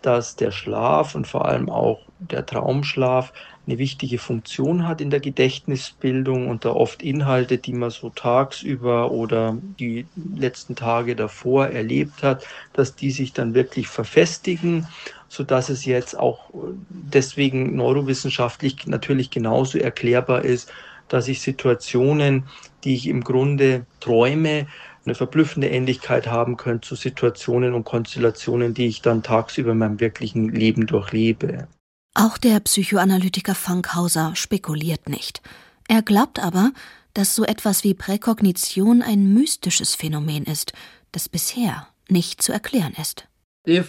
dass 0.00 0.36
der 0.36 0.50
Schlaf 0.50 1.14
und 1.14 1.26
vor 1.26 1.44
allem 1.44 1.68
auch 1.68 2.00
der 2.20 2.46
Traumschlaf 2.46 3.34
eine 3.70 3.78
wichtige 3.78 4.18
Funktion 4.18 4.88
hat 4.88 5.00
in 5.00 5.10
der 5.10 5.20
Gedächtnisbildung 5.20 6.48
und 6.48 6.64
da 6.64 6.70
oft 6.70 7.02
Inhalte, 7.02 7.56
die 7.56 7.72
man 7.72 7.90
so 7.90 8.10
tagsüber 8.10 9.12
oder 9.12 9.56
die 9.78 10.06
letzten 10.34 10.74
Tage 10.74 11.14
davor 11.14 11.68
erlebt 11.68 12.24
hat, 12.24 12.44
dass 12.72 12.96
die 12.96 13.12
sich 13.12 13.32
dann 13.32 13.54
wirklich 13.54 13.86
verfestigen, 13.86 14.88
so 15.28 15.44
dass 15.44 15.68
es 15.68 15.84
jetzt 15.84 16.18
auch 16.18 16.50
deswegen 16.88 17.76
neurowissenschaftlich 17.76 18.88
natürlich 18.88 19.30
genauso 19.30 19.78
erklärbar 19.78 20.44
ist, 20.44 20.72
dass 21.06 21.28
ich 21.28 21.40
Situationen, 21.40 22.48
die 22.82 22.94
ich 22.94 23.06
im 23.06 23.22
Grunde 23.22 23.86
träume, 24.00 24.66
eine 25.04 25.14
verblüffende 25.14 25.68
Ähnlichkeit 25.68 26.26
haben 26.26 26.56
können 26.56 26.82
zu 26.82 26.96
Situationen 26.96 27.72
und 27.74 27.84
Konstellationen, 27.84 28.74
die 28.74 28.86
ich 28.86 29.00
dann 29.00 29.22
tagsüber 29.22 29.72
in 29.72 29.78
meinem 29.78 30.00
wirklichen 30.00 30.48
Leben 30.48 30.86
durchlebe. 30.86 31.68
Auch 32.14 32.38
der 32.38 32.60
Psychoanalytiker 32.60 33.54
Fankhauser 33.54 34.32
spekuliert 34.34 35.08
nicht. 35.08 35.42
Er 35.88 36.02
glaubt 36.02 36.40
aber, 36.40 36.72
dass 37.14 37.34
so 37.34 37.44
etwas 37.44 37.84
wie 37.84 37.94
Präkognition 37.94 39.02
ein 39.02 39.32
mystisches 39.32 39.94
Phänomen 39.94 40.44
ist, 40.44 40.72
das 41.12 41.28
bisher 41.28 41.88
nicht 42.08 42.42
zu 42.42 42.52
erklären 42.52 42.94
ist. 43.00 43.26
Wenn 43.64 43.84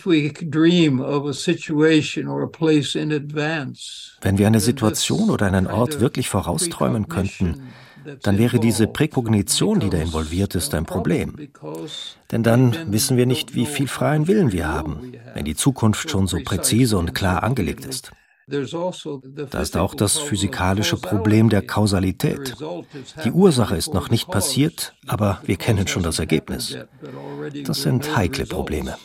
wir 4.38 4.48
eine 4.48 4.60
Situation 4.60 5.30
oder 5.30 5.48
einen 5.48 5.68
Ort 5.68 6.00
wirklich 6.00 6.30
vorausträumen 6.30 7.08
könnten, 7.08 7.62
dann 8.24 8.38
wäre 8.38 8.60
diese 8.60 8.88
Präkognition, 8.88 9.80
die 9.80 9.90
da 9.90 9.98
involviert 9.98 10.56
ist, 10.56 10.74
ein 10.74 10.86
Problem. 10.86 11.36
Denn 12.32 12.44
dann 12.44 12.92
wissen 12.92 13.18
wir 13.18 13.26
nicht, 13.26 13.56
wie 13.56 13.66
viel 13.66 13.88
freien 13.88 14.28
Willen 14.28 14.52
wir 14.52 14.68
haben, 14.68 15.14
wenn 15.34 15.46
die 15.46 15.56
Zukunft 15.56 16.10
schon 16.10 16.28
so 16.28 16.40
präzise 16.44 16.98
und 16.98 17.14
klar 17.14 17.44
angelegt 17.44 17.86
ist. 17.86 18.12
Da 18.48 19.62
ist 19.62 19.78
auch 19.78 19.96
das 19.96 20.18
physikalische 20.18 20.98
Problem 20.98 21.50
der 21.50 21.62
Kausalität. 21.62 22.56
Die 23.24 23.32
Ursache 23.32 23.78
ist 23.78 23.94
noch 23.94 24.10
nicht 24.10 24.28
passiert, 24.28 24.94
aber 25.08 25.42
wir 25.46 25.56
kennen 25.56 25.88
schon 25.88 26.04
das 26.04 26.20
Ergebnis. 26.20 26.78
Das 27.64 27.82
sind 27.82 28.16
heikle 28.16 28.46
Probleme. 28.46 28.98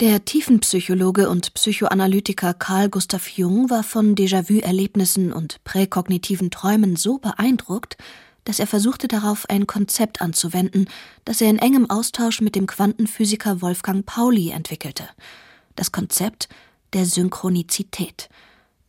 Der 0.00 0.24
Tiefenpsychologe 0.24 1.28
und 1.28 1.52
Psychoanalytiker 1.52 2.54
Carl 2.54 2.88
Gustav 2.88 3.28
Jung 3.28 3.68
war 3.68 3.82
von 3.82 4.14
Déjà-vu-Erlebnissen 4.14 5.30
und 5.30 5.62
präkognitiven 5.62 6.50
Träumen 6.50 6.96
so 6.96 7.18
beeindruckt, 7.18 7.98
dass 8.44 8.60
er 8.60 8.66
versuchte 8.66 9.08
darauf 9.08 9.44
ein 9.50 9.66
Konzept 9.66 10.22
anzuwenden, 10.22 10.88
das 11.26 11.42
er 11.42 11.50
in 11.50 11.58
engem 11.58 11.90
Austausch 11.90 12.40
mit 12.40 12.54
dem 12.54 12.66
Quantenphysiker 12.66 13.60
Wolfgang 13.60 14.06
Pauli 14.06 14.48
entwickelte. 14.48 15.06
Das 15.76 15.92
Konzept 15.92 16.48
der 16.94 17.04
Synchronizität. 17.04 18.30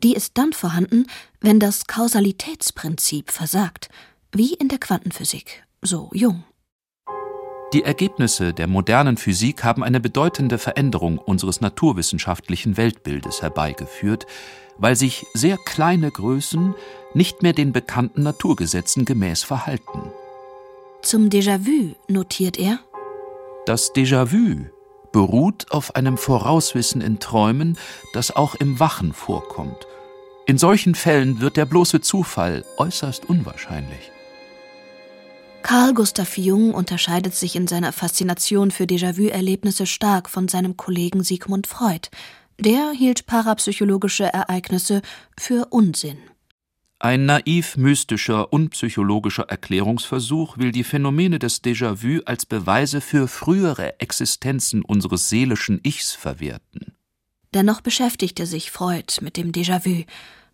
Die 0.03 0.13
ist 0.13 0.37
dann 0.37 0.53
vorhanden, 0.53 1.07
wenn 1.41 1.59
das 1.59 1.87
Kausalitätsprinzip 1.87 3.31
versagt, 3.31 3.89
wie 4.31 4.53
in 4.53 4.69
der 4.69 4.79
Quantenphysik, 4.79 5.65
so 5.81 6.09
Jung. 6.13 6.45
Die 7.73 7.83
Ergebnisse 7.83 8.53
der 8.53 8.67
modernen 8.67 9.15
Physik 9.15 9.63
haben 9.63 9.81
eine 9.81 10.01
bedeutende 10.01 10.57
Veränderung 10.57 11.17
unseres 11.17 11.61
naturwissenschaftlichen 11.61 12.75
Weltbildes 12.75 13.41
herbeigeführt, 13.41 14.27
weil 14.77 14.97
sich 14.97 15.25
sehr 15.33 15.57
kleine 15.57 16.11
Größen 16.11 16.75
nicht 17.13 17.43
mehr 17.43 17.53
den 17.53 17.71
bekannten 17.71 18.23
Naturgesetzen 18.23 19.05
gemäß 19.05 19.43
verhalten. 19.43 20.11
Zum 21.01 21.29
Déjà-vu 21.29 21.95
notiert 22.09 22.59
er 22.59 22.79
Das 23.65 23.93
Déjà-vu 23.93 24.65
beruht 25.13 25.71
auf 25.71 25.95
einem 25.95 26.17
Vorauswissen 26.17 26.99
in 26.99 27.19
Träumen, 27.19 27.77
das 28.13 28.35
auch 28.35 28.55
im 28.55 28.79
Wachen 28.79 29.13
vorkommt. 29.13 29.87
In 30.45 30.57
solchen 30.57 30.95
Fällen 30.95 31.39
wird 31.39 31.55
der 31.55 31.65
bloße 31.65 32.01
Zufall 32.01 32.65
äußerst 32.77 33.29
unwahrscheinlich. 33.29 34.10
Carl 35.63 35.93
Gustav 35.93 36.37
Jung 36.37 36.73
unterscheidet 36.73 37.35
sich 37.35 37.55
in 37.55 37.67
seiner 37.67 37.91
Faszination 37.91 38.71
für 38.71 38.83
Déjà-vu-Erlebnisse 38.83 39.85
stark 39.85 40.29
von 40.29 40.47
seinem 40.47 40.75
Kollegen 40.75 41.23
Sigmund 41.23 41.67
Freud. 41.67 42.09
Der 42.59 42.91
hielt 42.91 43.25
parapsychologische 43.25 44.25
Ereignisse 44.25 45.01
für 45.37 45.67
Unsinn. 45.69 46.17
Ein 46.99 47.25
naiv 47.25 47.77
mystischer, 47.77 48.53
unpsychologischer 48.53 49.49
Erklärungsversuch 49.49 50.57
will 50.59 50.71
die 50.71 50.83
Phänomene 50.83 51.39
des 51.39 51.63
Déjà-vu 51.63 52.21
als 52.25 52.45
Beweise 52.45 53.01
für 53.01 53.27
frühere 53.27 53.99
Existenzen 53.99 54.83
unseres 54.83 55.29
seelischen 55.29 55.79
Ichs 55.83 56.11
verwerten. 56.11 56.93
Dennoch 57.53 57.81
beschäftigte 57.81 58.45
sich 58.45 58.71
Freud 58.71 59.15
mit 59.21 59.35
dem 59.35 59.51
Déjà-vu 59.51 60.03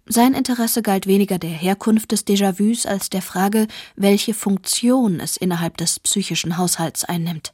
sein 0.09 0.33
Interesse 0.33 0.81
galt 0.81 1.07
weniger 1.07 1.39
der 1.39 1.49
Herkunft 1.49 2.11
des 2.11 2.25
Déjà-vus 2.25 2.85
als 2.85 3.09
der 3.09 3.21
Frage, 3.21 3.67
welche 3.95 4.33
Funktion 4.33 5.19
es 5.19 5.37
innerhalb 5.37 5.77
des 5.77 5.99
psychischen 5.99 6.57
Haushalts 6.57 7.03
einnimmt. 7.03 7.53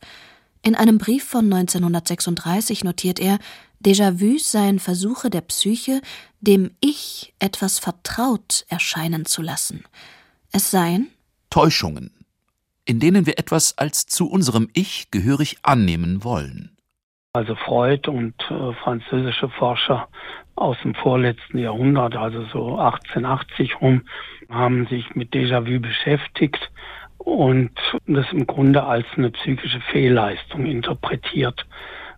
In 0.61 0.75
einem 0.75 0.97
Brief 0.97 1.23
von 1.23 1.51
1936 1.51 2.83
notiert 2.83 3.19
er, 3.19 3.39
Déjà-vus 3.83 4.49
seien 4.49 4.79
Versuche 4.79 5.29
der 5.29 5.41
Psyche, 5.41 6.01
dem 6.39 6.71
Ich 6.79 7.33
etwas 7.39 7.79
vertraut 7.79 8.65
erscheinen 8.69 9.25
zu 9.25 9.41
lassen. 9.41 9.83
Es 10.51 10.71
seien 10.71 11.09
Täuschungen, 11.49 12.11
in 12.85 12.99
denen 12.99 13.25
wir 13.25 13.37
etwas 13.37 13.77
als 13.77 14.05
zu 14.05 14.29
unserem 14.29 14.69
Ich 14.73 15.11
gehörig 15.11 15.57
annehmen 15.63 16.23
wollen. 16.23 16.72
Also 17.35 17.55
Freud 17.55 18.07
und 18.11 18.35
äh, 18.51 18.73
französische 18.83 19.49
Forscher 19.49 20.07
aus 20.55 20.77
dem 20.83 20.93
vorletzten 20.93 21.57
Jahrhundert, 21.57 22.15
also 22.15 22.43
so 22.43 22.77
1880 22.77 23.81
rum, 23.81 24.03
haben 24.51 24.85
sich 24.85 25.15
mit 25.15 25.33
Déjà-vu 25.33 25.79
beschäftigt 25.79 26.71
und 27.17 27.71
das 28.05 28.31
im 28.31 28.45
Grunde 28.45 28.83
als 28.83 29.07
eine 29.17 29.31
psychische 29.31 29.79
Fehlleistung 29.79 30.67
interpretiert. 30.67 31.65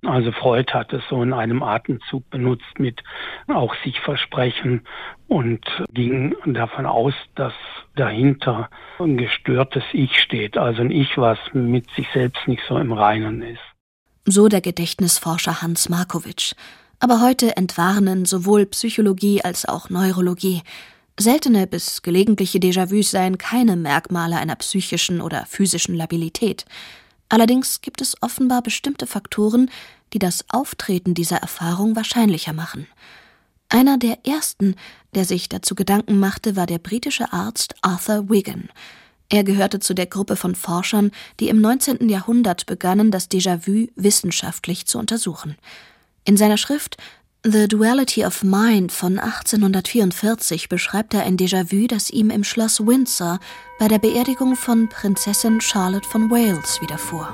Also 0.06 0.34
Freud 0.34 0.74
hat 0.74 0.92
es 0.92 1.02
so 1.10 1.24
in 1.24 1.32
einem 1.32 1.64
Atemzug 1.64 2.30
benutzt 2.30 2.78
mit 2.78 3.02
auch 3.48 3.74
sich 3.86 4.02
versprechen 4.02 4.82
und 5.30 5.66
ging 5.94 6.36
davon 6.46 6.86
aus, 6.86 7.14
dass 7.36 7.54
dahinter 7.96 8.70
ein 9.00 9.16
gestörtes 9.16 9.86
Ich 9.94 10.20
steht, 10.20 10.58
also 10.58 10.82
ein 10.82 10.92
Ich, 10.92 11.18
was 11.18 11.40
mit 11.54 11.90
sich 11.92 12.10
selbst 12.14 12.50
nicht 12.50 12.64
so 12.68 12.78
im 12.78 12.92
Reinen 12.92 13.42
ist. 13.42 13.75
So 14.28 14.48
der 14.48 14.62
Gedächtnisforscher 14.62 15.62
Hans 15.62 15.88
Markowitsch. 15.88 16.56
Aber 17.00 17.22
heute 17.22 17.58
entwarnen 17.58 18.26
sowohl 18.26 18.66
Psychologie 18.66 19.44
als 19.44 19.66
auch 19.66 19.92
Neurologie. 19.92 20.64
Seltene 21.20 21.68
bis 21.68 22.02
gelegentliche 22.02 22.58
Déjà-vus 22.58 23.12
seien 23.12 23.38
keine 23.38 23.76
Merkmale 23.76 24.38
einer 24.38 24.56
psychischen 24.56 25.22
oder 25.22 25.46
physischen 25.46 25.94
Labilität. 25.94 26.66
Allerdings 27.30 27.82
gibt 27.82 28.02
es 28.02 28.20
offenbar 28.24 28.64
bestimmte 28.64 29.06
Faktoren, 29.06 29.70
die 30.12 30.20
das 30.20 30.44
Auftreten 30.50 31.14
dieser 31.14 31.38
Erfahrung 31.38 31.96
wahrscheinlicher 31.96 32.54
machen. 32.54 32.88
Einer 33.70 34.00
der 34.00 34.26
ersten, 34.26 34.76
der 35.14 35.26
sich 35.26 35.50
dazu 35.50 35.76
Gedanken 35.76 36.18
machte, 36.18 36.56
war 36.56 36.66
der 36.66 36.80
britische 36.80 37.32
Arzt 37.32 37.76
Arthur 37.82 38.28
Wigan. 38.28 38.70
Er 39.30 39.44
gehörte 39.44 39.80
zu 39.80 39.94
der 39.94 40.06
Gruppe 40.06 40.36
von 40.36 40.56
Forschern, 40.56 41.12
die 41.40 41.50
im 41.50 41.60
19. 41.60 42.10
Jahrhundert 42.10 42.66
begannen, 42.66 43.10
das 43.12 43.30
Déjà-vu 43.30 43.88
wissenschaftlich 43.96 44.86
zu 44.86 45.00
untersuchen. 45.00 45.56
In 46.26 46.38
seiner 46.38 46.58
Schrift 46.58 46.98
The 47.44 47.68
Duality 47.68 48.26
of 48.26 48.44
Mind 48.44 48.92
von 48.92 49.20
1844 49.20 50.70
beschreibt 50.70 51.14
er 51.14 51.24
ein 51.24 51.38
Déjà-vu, 51.38 51.88
das 51.88 52.10
ihm 52.10 52.30
im 52.30 52.44
Schloss 52.44 52.80
Windsor 52.80 53.40
bei 53.80 53.88
der 53.88 54.00
Beerdigung 54.00 54.56
von 54.56 54.90
Prinzessin 54.90 55.62
Charlotte 55.62 56.08
von 56.08 56.32
Wales 56.32 56.82
widerfuhr. 56.82 57.32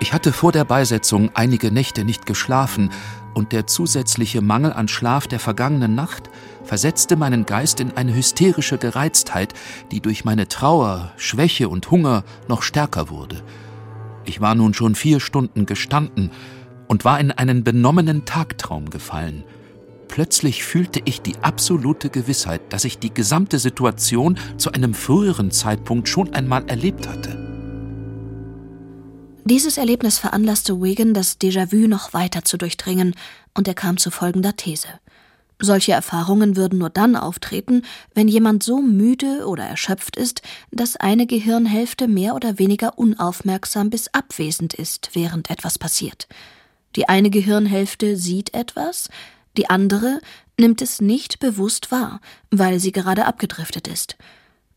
Ich 0.00 0.12
hatte 0.12 0.32
vor 0.32 0.52
der 0.52 0.64
Beisetzung 0.64 1.30
einige 1.34 1.70
Nächte 1.70 2.04
nicht 2.04 2.24
geschlafen, 2.24 2.90
und 3.34 3.52
der 3.52 3.66
zusätzliche 3.66 4.40
Mangel 4.40 4.72
an 4.72 4.88
Schlaf 4.88 5.28
der 5.28 5.38
vergangenen 5.38 5.94
Nacht 5.94 6.28
versetzte 6.68 7.16
meinen 7.16 7.46
Geist 7.46 7.80
in 7.80 7.96
eine 7.96 8.14
hysterische 8.14 8.76
Gereiztheit, 8.76 9.54
die 9.90 10.00
durch 10.00 10.26
meine 10.26 10.48
Trauer, 10.48 11.12
Schwäche 11.16 11.70
und 11.70 11.90
Hunger 11.90 12.24
noch 12.46 12.60
stärker 12.60 13.08
wurde. 13.08 13.42
Ich 14.26 14.42
war 14.42 14.54
nun 14.54 14.74
schon 14.74 14.94
vier 14.94 15.18
Stunden 15.18 15.64
gestanden 15.64 16.30
und 16.86 17.06
war 17.06 17.18
in 17.18 17.32
einen 17.32 17.64
benommenen 17.64 18.26
Tagtraum 18.26 18.90
gefallen. 18.90 19.44
Plötzlich 20.08 20.62
fühlte 20.62 21.00
ich 21.06 21.22
die 21.22 21.38
absolute 21.40 22.10
Gewissheit, 22.10 22.60
dass 22.70 22.84
ich 22.84 22.98
die 22.98 23.14
gesamte 23.14 23.58
Situation 23.58 24.38
zu 24.58 24.70
einem 24.72 24.92
früheren 24.92 25.50
Zeitpunkt 25.50 26.08
schon 26.08 26.34
einmal 26.34 26.68
erlebt 26.68 27.08
hatte. 27.08 27.48
Dieses 29.44 29.78
Erlebnis 29.78 30.18
veranlasste 30.18 30.82
Wigan, 30.82 31.14
das 31.14 31.40
Déjà-vu 31.40 31.88
noch 31.88 32.12
weiter 32.12 32.44
zu 32.44 32.58
durchdringen, 32.58 33.14
und 33.54 33.66
er 33.66 33.74
kam 33.74 33.96
zu 33.96 34.10
folgender 34.10 34.54
These. 34.54 34.88
Solche 35.60 35.92
Erfahrungen 35.92 36.56
würden 36.56 36.78
nur 36.78 36.90
dann 36.90 37.16
auftreten, 37.16 37.82
wenn 38.14 38.28
jemand 38.28 38.62
so 38.62 38.80
müde 38.80 39.46
oder 39.46 39.64
erschöpft 39.64 40.16
ist, 40.16 40.42
dass 40.70 40.96
eine 40.96 41.26
Gehirnhälfte 41.26 42.06
mehr 42.06 42.36
oder 42.36 42.58
weniger 42.58 42.96
unaufmerksam 42.96 43.90
bis 43.90 44.08
abwesend 44.08 44.74
ist, 44.74 45.10
während 45.14 45.50
etwas 45.50 45.78
passiert. 45.78 46.28
Die 46.94 47.08
eine 47.08 47.30
Gehirnhälfte 47.30 48.16
sieht 48.16 48.54
etwas, 48.54 49.08
die 49.56 49.68
andere 49.68 50.20
nimmt 50.58 50.80
es 50.80 51.00
nicht 51.00 51.40
bewusst 51.40 51.90
wahr, 51.90 52.20
weil 52.50 52.78
sie 52.78 52.92
gerade 52.92 53.26
abgedriftet 53.26 53.88
ist. 53.88 54.16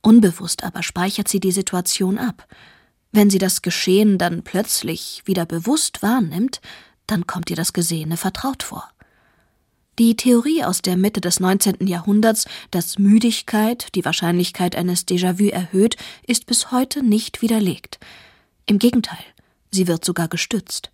Unbewusst 0.02 0.64
aber 0.64 0.82
speichert 0.82 1.28
sie 1.28 1.40
die 1.40 1.52
Situation 1.52 2.18
ab. 2.18 2.48
Wenn 3.12 3.30
sie 3.30 3.38
das 3.38 3.62
Geschehen 3.62 4.18
dann 4.18 4.44
plötzlich 4.44 5.22
wieder 5.26 5.46
bewusst 5.46 6.02
wahrnimmt, 6.02 6.60
dann 7.06 7.28
kommt 7.28 7.52
ihr 7.52 7.56
das 7.56 7.74
Gesehene 7.74 8.18
vertraut 8.18 8.64
vor. 8.64 8.90
Die 10.01 10.15
Theorie 10.15 10.63
aus 10.63 10.81
der 10.81 10.98
Mitte 10.98 11.22
des 11.22 11.39
19. 11.39 11.86
Jahrhunderts, 11.86 12.48
dass 12.72 12.98
Müdigkeit 12.98 13.93
die 13.93 14.03
Wahrscheinlichkeit 14.03 14.75
eines 14.75 15.08
Déjà-vu 15.08 15.50
erhöht, 15.50 15.96
ist 16.25 16.48
bis 16.48 16.72
heute 16.72 17.03
nicht 17.03 17.43
widerlegt. 17.43 18.00
Im 18.65 18.79
Gegenteil, 18.79 19.24
sie 19.70 19.88
wird 19.88 20.03
sogar 20.03 20.27
gestützt. 20.27 20.89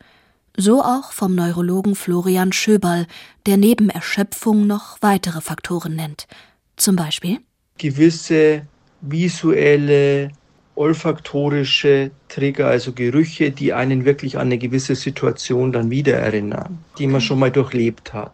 So 0.57 0.81
auch 0.81 1.13
vom 1.13 1.35
Neurologen 1.35 1.95
Florian 1.95 2.51
Schöberl, 2.51 3.07
der 3.45 3.55
neben 3.55 3.89
Erschöpfung 3.89 4.67
noch 4.67 4.97
weitere 4.99 5.39
Faktoren 5.39 5.95
nennt. 5.95 6.27
Zum 6.75 6.97
Beispiel 6.97 7.37
gewisse 7.77 8.63
visuelle, 8.99 10.31
olfaktorische 10.75 12.11
Trigger, 12.27 12.67
also 12.67 12.91
Gerüche, 12.91 13.51
die 13.51 13.71
einen 13.71 14.03
wirklich 14.03 14.35
an 14.35 14.47
eine 14.47 14.57
gewisse 14.57 14.95
Situation 14.95 15.71
dann 15.71 15.91
wieder 15.91 16.17
erinnern, 16.17 16.79
die 16.97 17.07
man 17.07 17.21
schon 17.21 17.39
mal 17.39 17.51
durchlebt 17.51 18.13
hat. 18.13 18.33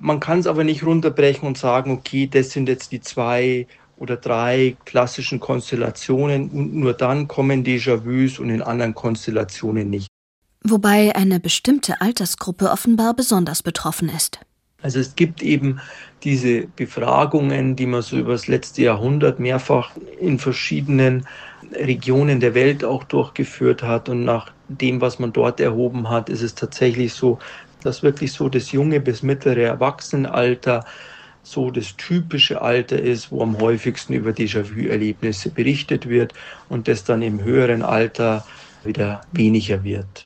Man 0.00 0.20
kann 0.20 0.38
es 0.38 0.46
aber 0.46 0.64
nicht 0.64 0.84
runterbrechen 0.84 1.46
und 1.46 1.58
sagen, 1.58 1.90
okay, 1.90 2.26
das 2.26 2.50
sind 2.50 2.68
jetzt 2.68 2.92
die 2.92 3.00
zwei 3.00 3.66
oder 3.96 4.16
drei 4.16 4.76
klassischen 4.84 5.40
Konstellationen 5.40 6.50
und 6.50 6.74
nur 6.74 6.92
dann 6.92 7.28
kommen 7.28 7.64
Déjà-vus 7.64 8.38
und 8.38 8.50
in 8.50 8.62
anderen 8.62 8.94
Konstellationen 8.94 9.88
nicht. 9.88 10.08
Wobei 10.62 11.14
eine 11.14 11.40
bestimmte 11.40 12.00
Altersgruppe 12.00 12.70
offenbar 12.70 13.14
besonders 13.14 13.62
betroffen 13.62 14.08
ist. 14.08 14.40
Also 14.82 14.98
es 15.00 15.16
gibt 15.16 15.42
eben 15.42 15.80
diese 16.22 16.66
Befragungen, 16.66 17.76
die 17.76 17.86
man 17.86 18.02
so 18.02 18.16
über 18.18 18.32
das 18.32 18.46
letzte 18.46 18.82
Jahrhundert 18.82 19.40
mehrfach 19.40 19.92
in 20.20 20.38
verschiedenen 20.38 21.26
Regionen 21.72 22.40
der 22.40 22.54
Welt 22.54 22.84
auch 22.84 23.04
durchgeführt 23.04 23.82
hat. 23.82 24.08
Und 24.08 24.24
nach 24.24 24.52
dem, 24.68 25.00
was 25.00 25.18
man 25.18 25.32
dort 25.32 25.60
erhoben 25.60 26.08
hat, 26.08 26.28
ist 26.28 26.42
es 26.42 26.54
tatsächlich 26.54 27.14
so, 27.14 27.38
dass 27.86 28.02
wirklich 28.02 28.32
so 28.32 28.48
das 28.48 28.72
junge 28.72 29.00
bis 29.00 29.22
mittlere 29.22 29.62
Erwachsenenalter 29.62 30.84
so 31.44 31.70
das 31.70 31.96
typische 31.96 32.60
Alter 32.60 33.00
ist, 33.00 33.30
wo 33.30 33.40
am 33.42 33.58
häufigsten 33.58 34.12
über 34.14 34.30
Déjà-vu-Erlebnisse 34.30 35.50
berichtet 35.50 36.08
wird 36.08 36.34
und 36.68 36.88
das 36.88 37.04
dann 37.04 37.22
im 37.22 37.42
höheren 37.42 37.82
Alter 37.82 38.44
wieder 38.84 39.20
weniger 39.32 39.84
wird. 39.84 40.24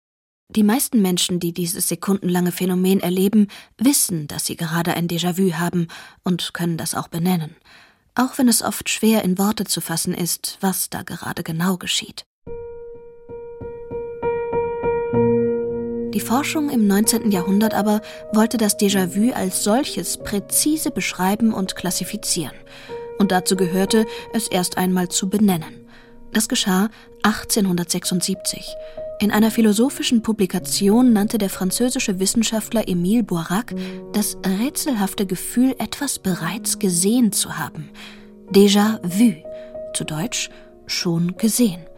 Die 0.57 0.63
meisten 0.63 1.03
Menschen, 1.03 1.39
die 1.39 1.53
dieses 1.53 1.89
sekundenlange 1.89 2.51
Phänomen 2.51 3.01
erleben, 3.01 3.49
wissen, 3.79 4.27
dass 4.27 4.47
sie 4.47 4.57
gerade 4.57 4.95
ein 4.95 5.07
Déjà-vu 5.07 5.53
haben 5.53 5.89
und 6.25 6.55
können 6.55 6.79
das 6.79 6.95
auch 6.95 7.09
benennen, 7.09 7.55
auch 8.15 8.39
wenn 8.39 8.49
es 8.49 8.63
oft 8.63 8.89
schwer 8.89 9.23
in 9.23 9.39
Worte 9.39 9.65
zu 9.65 9.81
fassen 9.81 10.15
ist, 10.15 10.57
was 10.61 10.89
da 10.89 11.03
gerade 11.03 11.43
genau 11.43 11.77
geschieht. 11.77 12.25
Die 16.13 16.21
Forschung 16.21 16.71
im 16.71 16.89
19. 16.89 17.31
Jahrhundert 17.31 17.73
aber 17.73 18.01
wollte 18.33 18.57
das 18.57 18.77
Déjà-vu 18.77 19.33
als 19.33 19.63
solches 19.63 20.17
präzise 20.17 20.91
beschreiben 20.91 21.55
und 21.55 21.77
klassifizieren. 21.77 22.57
Und 23.19 23.31
dazu 23.31 23.55
gehörte, 23.55 24.07
es 24.33 24.49
erst 24.49 24.77
einmal 24.77 25.09
zu 25.09 25.29
benennen. 25.29 25.87
Das 26.33 26.49
geschah 26.49 26.89
1876. 27.23 28.75
In 29.21 29.31
einer 29.31 29.51
philosophischen 29.51 30.23
Publikation 30.23 31.13
nannte 31.13 31.39
der 31.39 31.51
französische 31.51 32.19
Wissenschaftler 32.19 32.89
Émile 32.89 33.23
Boirac 33.23 33.75
das 34.13 34.37
rätselhafte 34.45 35.27
Gefühl, 35.27 35.77
etwas 35.79 36.19
bereits 36.19 36.79
gesehen 36.79 37.31
zu 37.31 37.57
haben. 37.59 37.91
Déjà 38.51 38.99
vu, 39.03 39.35
zu 39.95 40.05
Deutsch 40.05 40.51
schon 40.87 41.37
gesehen. 41.37 41.90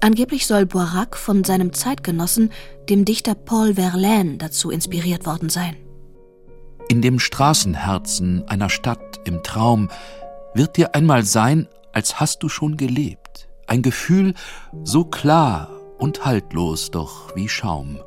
Angeblich 0.00 0.46
soll 0.46 0.66
Boirac 0.66 1.16
von 1.16 1.44
seinem 1.44 1.72
Zeitgenossen, 1.72 2.52
dem 2.88 3.04
Dichter 3.04 3.34
Paul 3.34 3.74
Verlaine, 3.74 4.36
dazu 4.36 4.70
inspiriert 4.70 5.26
worden 5.26 5.48
sein. 5.48 5.76
In 6.88 7.02
dem 7.02 7.18
Straßenherzen 7.18 8.46
einer 8.46 8.70
Stadt 8.70 9.20
im 9.24 9.42
Traum 9.42 9.88
wird 10.54 10.76
dir 10.76 10.94
einmal 10.94 11.24
sein, 11.24 11.68
als 11.92 12.20
hast 12.20 12.42
du 12.42 12.48
schon 12.48 12.76
gelebt. 12.76 13.48
Ein 13.66 13.82
Gefühl 13.82 14.34
so 14.84 15.04
klar 15.04 15.70
und 15.98 16.24
haltlos, 16.24 16.90
doch 16.90 17.34
wie 17.34 17.48
Schaum. 17.48 17.98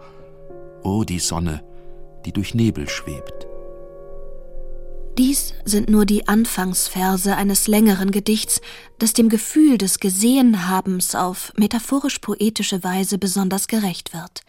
O 0.84 1.00
oh, 1.00 1.04
die 1.04 1.20
Sonne, 1.20 1.62
die 2.26 2.32
durch 2.32 2.54
Nebel 2.54 2.88
schwebt. 2.88 3.49
Dies 5.20 5.54
sind 5.66 5.90
nur 5.90 6.06
die 6.06 6.30
Anfangsverse 6.30 7.36
eines 7.36 7.68
längeren 7.68 8.12
Gedichts, 8.12 8.62
das 9.00 9.12
dem 9.12 9.28
Gefühl 9.28 9.78
des 9.78 10.00
Gesehenhabens 10.00 11.14
auf 11.14 11.52
metaphorisch-poetische 11.58 12.86
Weise 12.86 13.18
besonders 13.18 13.68
gerecht 13.68 14.14
wird. 14.14 14.44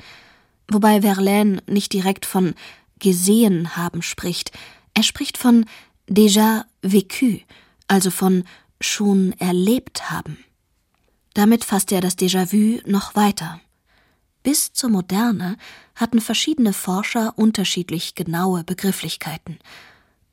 Wobei 0.70 1.02
Verlaine 1.02 1.60
nicht 1.66 1.92
direkt 1.92 2.24
von 2.24 2.54
gesehen 3.00 3.76
haben 3.76 4.00
spricht, 4.00 4.52
er 4.94 5.02
spricht 5.02 5.38
von 5.38 5.64
déjà 6.08 6.62
vécu, 6.82 7.40
also 7.88 8.12
von 8.12 8.44
schon 8.80 9.32
erlebt 9.40 10.12
haben. 10.12 10.38
Damit 11.34 11.64
fasst 11.64 11.90
er 11.90 12.00
das 12.00 12.16
Déjà-vu 12.16 12.78
noch 12.88 13.16
weiter. 13.16 13.60
Bis 14.44 14.72
zur 14.72 14.90
Moderne 14.90 15.56
hatten 15.96 16.20
verschiedene 16.20 16.72
Forscher 16.72 17.32
unterschiedlich 17.36 18.14
genaue 18.14 18.62
Begrifflichkeiten– 18.62 19.58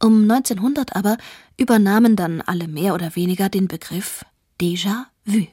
um 0.01 0.29
1900 0.29 0.95
aber 0.95 1.17
übernahmen 1.57 2.15
dann 2.15 2.41
alle 2.41 2.67
mehr 2.67 2.93
oder 2.93 3.15
weniger 3.15 3.49
den 3.49 3.67
Begriff 3.67 4.23
Déjà 4.59 5.05
vu. 5.25 5.47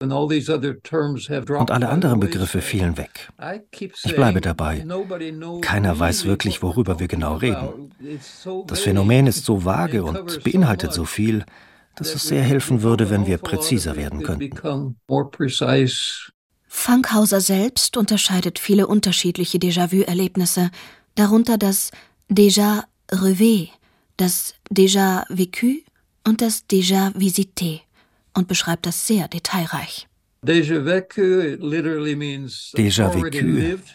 Und 0.00 1.70
alle 1.72 1.88
anderen 1.88 2.20
Begriffe 2.20 2.60
fielen 2.60 2.96
weg. 2.96 3.30
Ich 4.04 4.14
bleibe 4.14 4.40
dabei. 4.40 4.86
Keiner 5.60 5.98
weiß 5.98 6.24
wirklich, 6.24 6.62
worüber 6.62 7.00
wir 7.00 7.08
genau 7.08 7.36
reden. 7.36 7.92
Das 8.68 8.80
Phänomen 8.80 9.26
ist 9.26 9.44
so 9.44 9.64
vage 9.64 10.04
und 10.04 10.44
beinhaltet 10.44 10.92
so 10.92 11.04
viel, 11.04 11.44
dass 11.96 12.14
es 12.14 12.22
sehr 12.22 12.42
helfen 12.42 12.82
würde, 12.82 13.10
wenn 13.10 13.26
wir 13.26 13.38
präziser 13.38 13.96
werden 13.96 14.22
könnten. 14.22 14.96
Fankhauser 16.68 17.40
selbst 17.40 17.96
unterscheidet 17.96 18.60
viele 18.60 18.86
unterschiedliche 18.86 19.58
Déjà-vu-Erlebnisse, 19.58 20.70
darunter 21.16 21.58
das 21.58 21.90
Déjà 22.30 22.84
Rêvé, 23.10 23.70
das 24.16 24.54
Déjà 24.70 25.24
Vécu 25.30 25.84
und 26.26 26.42
das 26.42 26.64
Déjà 26.68 27.12
Visité 27.14 27.80
und 28.34 28.48
beschreibt 28.48 28.86
das 28.86 29.06
sehr 29.06 29.28
detailreich. 29.28 30.08
Déjà 30.42 30.78
vécu 30.78 31.58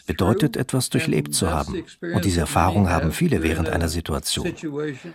bedeutet, 0.05 0.57
etwas 0.57 0.89
durchlebt 0.89 1.33
zu 1.33 1.49
haben. 1.49 1.85
Und 2.01 2.25
diese 2.25 2.41
Erfahrung 2.41 2.89
haben 2.89 3.13
viele 3.13 3.41
während 3.43 3.69
einer 3.69 3.87
Situation. 3.87 4.53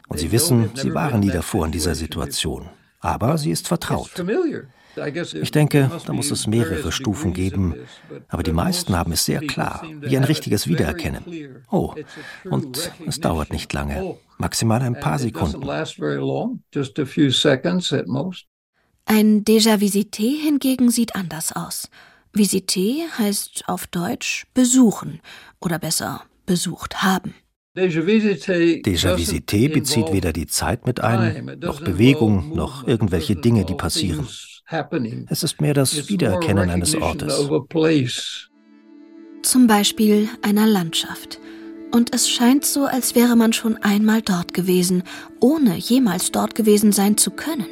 Und 0.09 0.19
sie 0.19 0.33
wissen, 0.33 0.71
sie 0.75 0.95
waren 0.95 1.21
nie 1.21 1.31
davor 1.31 1.67
in 1.67 1.73
dieser 1.73 1.95
Situation. 1.95 2.71
Aber 3.01 3.37
sie 3.37 3.51
ist 3.51 3.69
vertraut. 3.69 4.11
Ich 5.35 5.51
denke, 5.51 5.91
da 6.07 6.13
muss 6.13 6.31
es 6.31 6.47
mehrere 6.47 6.93
Stufen 6.93 7.33
geben, 7.33 7.75
aber 8.29 8.43
die 8.43 8.53
meisten 8.53 8.97
haben 8.97 9.13
es 9.13 9.25
sehr 9.25 9.41
klar, 9.41 9.85
wie 10.01 10.17
ein 10.17 10.25
richtiges 10.25 10.69
Wiedererkennen. 10.69 11.63
Oh, 11.71 11.95
und 12.45 12.93
es 13.07 13.21
dauert 13.21 13.53
nicht 13.53 13.73
lange, 13.73 14.17
maximal 14.39 14.83
ein 14.83 14.99
paar 14.99 15.19
Sekunden. 15.19 15.69
Ein 19.11 19.43
Déjà-Visité 19.45 20.37
hingegen 20.43 20.91
sieht 20.91 21.17
anders 21.17 21.53
aus. 21.53 21.89
Visité 22.35 23.09
heißt 23.19 23.65
auf 23.67 23.87
Deutsch 23.87 24.47
besuchen 24.53 25.21
oder 25.61 25.79
besser 25.79 26.25
besucht 26.45 27.03
haben. 27.03 27.35
Déjà-Visité 27.75 29.69
bezieht 29.69 30.13
weder 30.13 30.33
die 30.33 30.47
Zeit 30.47 30.87
mit 30.87 31.01
ein, 31.01 31.59
noch 31.61 31.81
Bewegung, 31.81 32.55
noch 32.55 32.87
irgendwelche 32.87 33.37
Dinge, 33.37 33.65
die 33.65 33.75
passieren. 33.75 34.27
Es 35.31 35.43
ist 35.43 35.63
mehr 35.63 35.73
das 35.73 36.09
Wiedererkennen 36.09 36.69
eines 36.69 36.95
Ortes. 36.95 37.49
Zum 39.43 39.67
Beispiel 39.67 40.29
einer 40.43 40.67
Landschaft. 40.67 41.41
Und 41.91 42.15
es 42.15 42.29
scheint 42.29 42.67
so, 42.67 42.85
als 42.85 43.15
wäre 43.15 43.35
man 43.35 43.55
schon 43.55 43.79
einmal 43.79 44.21
dort 44.21 44.53
gewesen, 44.53 45.05
ohne 45.41 45.77
jemals 45.77 46.33
dort 46.33 46.55
gewesen 46.55 46.93
sein 46.93 47.17
zu 47.17 47.31
können. 47.31 47.67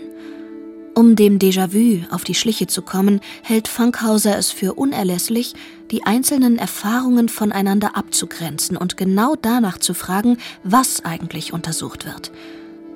Um 0.94 1.14
dem 1.14 1.38
Déjà-vu 1.38 2.06
auf 2.10 2.24
die 2.24 2.34
Schliche 2.34 2.66
zu 2.66 2.80
kommen, 2.80 3.20
hält 3.42 3.68
Funkhauser 3.68 4.38
es 4.38 4.50
für 4.50 4.72
unerlässlich, 4.72 5.52
die 5.90 6.04
einzelnen 6.04 6.56
Erfahrungen 6.56 7.28
voneinander 7.28 7.94
abzugrenzen 7.94 8.78
und 8.78 8.96
genau 8.96 9.36
danach 9.36 9.76
zu 9.76 9.92
fragen, 9.92 10.38
was 10.64 11.04
eigentlich 11.04 11.52
untersucht 11.52 12.06
wird. 12.06 12.32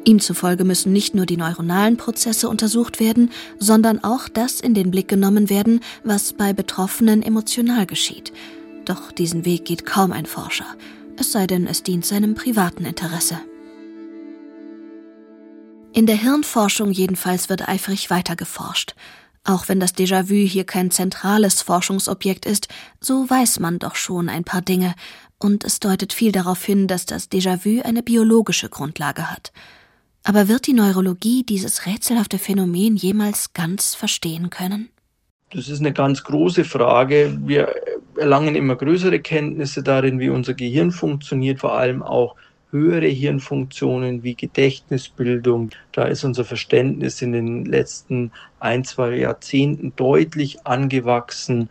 Ihm 0.04 0.18
zufolge 0.20 0.64
müssen 0.64 0.92
nicht 0.92 1.14
nur 1.14 1.26
die 1.26 1.36
neuronalen 1.36 1.96
Prozesse 1.96 2.48
untersucht 2.48 3.00
werden, 3.00 3.30
sondern 3.58 4.02
auch 4.02 4.28
das 4.28 4.60
in 4.60 4.74
den 4.74 4.90
Blick 4.90 5.08
genommen 5.08 5.50
werden, 5.50 5.80
was 6.04 6.32
bei 6.32 6.52
Betroffenen 6.52 7.22
emotional 7.22 7.86
geschieht. 7.86 8.32
Doch 8.86 9.12
diesen 9.12 9.44
Weg 9.44 9.66
geht 9.66 9.84
kaum 9.84 10.12
ein 10.12 10.26
Forscher, 10.26 10.66
es 11.18 11.32
sei 11.32 11.46
denn, 11.46 11.66
es 11.66 11.82
dient 11.82 12.06
seinem 12.06 12.34
privaten 12.34 12.84
Interesse. 12.86 13.40
In 15.92 16.06
der 16.06 16.16
Hirnforschung 16.16 16.92
jedenfalls 16.92 17.48
wird 17.48 17.68
eifrig 17.68 18.10
weiter 18.10 18.36
geforscht. 18.36 18.94
Auch 19.44 19.68
wenn 19.68 19.80
das 19.80 19.94
Déjà-vu 19.94 20.46
hier 20.46 20.64
kein 20.64 20.90
zentrales 20.90 21.62
Forschungsobjekt 21.62 22.46
ist, 22.46 22.68
so 23.00 23.28
weiß 23.28 23.58
man 23.58 23.78
doch 23.78 23.96
schon 23.96 24.28
ein 24.28 24.44
paar 24.44 24.62
Dinge, 24.62 24.94
und 25.38 25.64
es 25.64 25.80
deutet 25.80 26.12
viel 26.12 26.32
darauf 26.32 26.62
hin, 26.62 26.86
dass 26.86 27.06
das 27.06 27.30
Déjà-vu 27.30 27.82
eine 27.82 28.02
biologische 28.02 28.68
Grundlage 28.68 29.30
hat. 29.30 29.52
Aber 30.22 30.48
wird 30.48 30.66
die 30.66 30.74
Neurologie 30.74 31.44
dieses 31.44 31.86
rätselhafte 31.86 32.38
Phänomen 32.38 32.96
jemals 32.96 33.52
ganz 33.52 33.94
verstehen 33.94 34.50
können? 34.50 34.90
Das 35.52 35.68
ist 35.68 35.80
eine 35.80 35.92
ganz 35.92 36.22
große 36.22 36.64
Frage. 36.64 37.36
Wir 37.44 37.74
erlangen 38.16 38.54
immer 38.54 38.76
größere 38.76 39.18
Kenntnisse 39.18 39.82
darin, 39.82 40.20
wie 40.20 40.28
unser 40.28 40.54
Gehirn 40.54 40.92
funktioniert, 40.92 41.60
vor 41.60 41.74
allem 41.74 42.02
auch 42.02 42.36
höhere 42.70 43.08
Hirnfunktionen 43.08 44.22
wie 44.22 44.34
Gedächtnisbildung. 44.34 45.70
Da 45.92 46.04
ist 46.04 46.22
unser 46.22 46.44
Verständnis 46.44 47.20
in 47.20 47.32
den 47.32 47.64
letzten 47.64 48.30
ein, 48.60 48.84
zwei 48.84 49.16
Jahrzehnten 49.16 49.92
deutlich 49.96 50.66
angewachsen. 50.66 51.68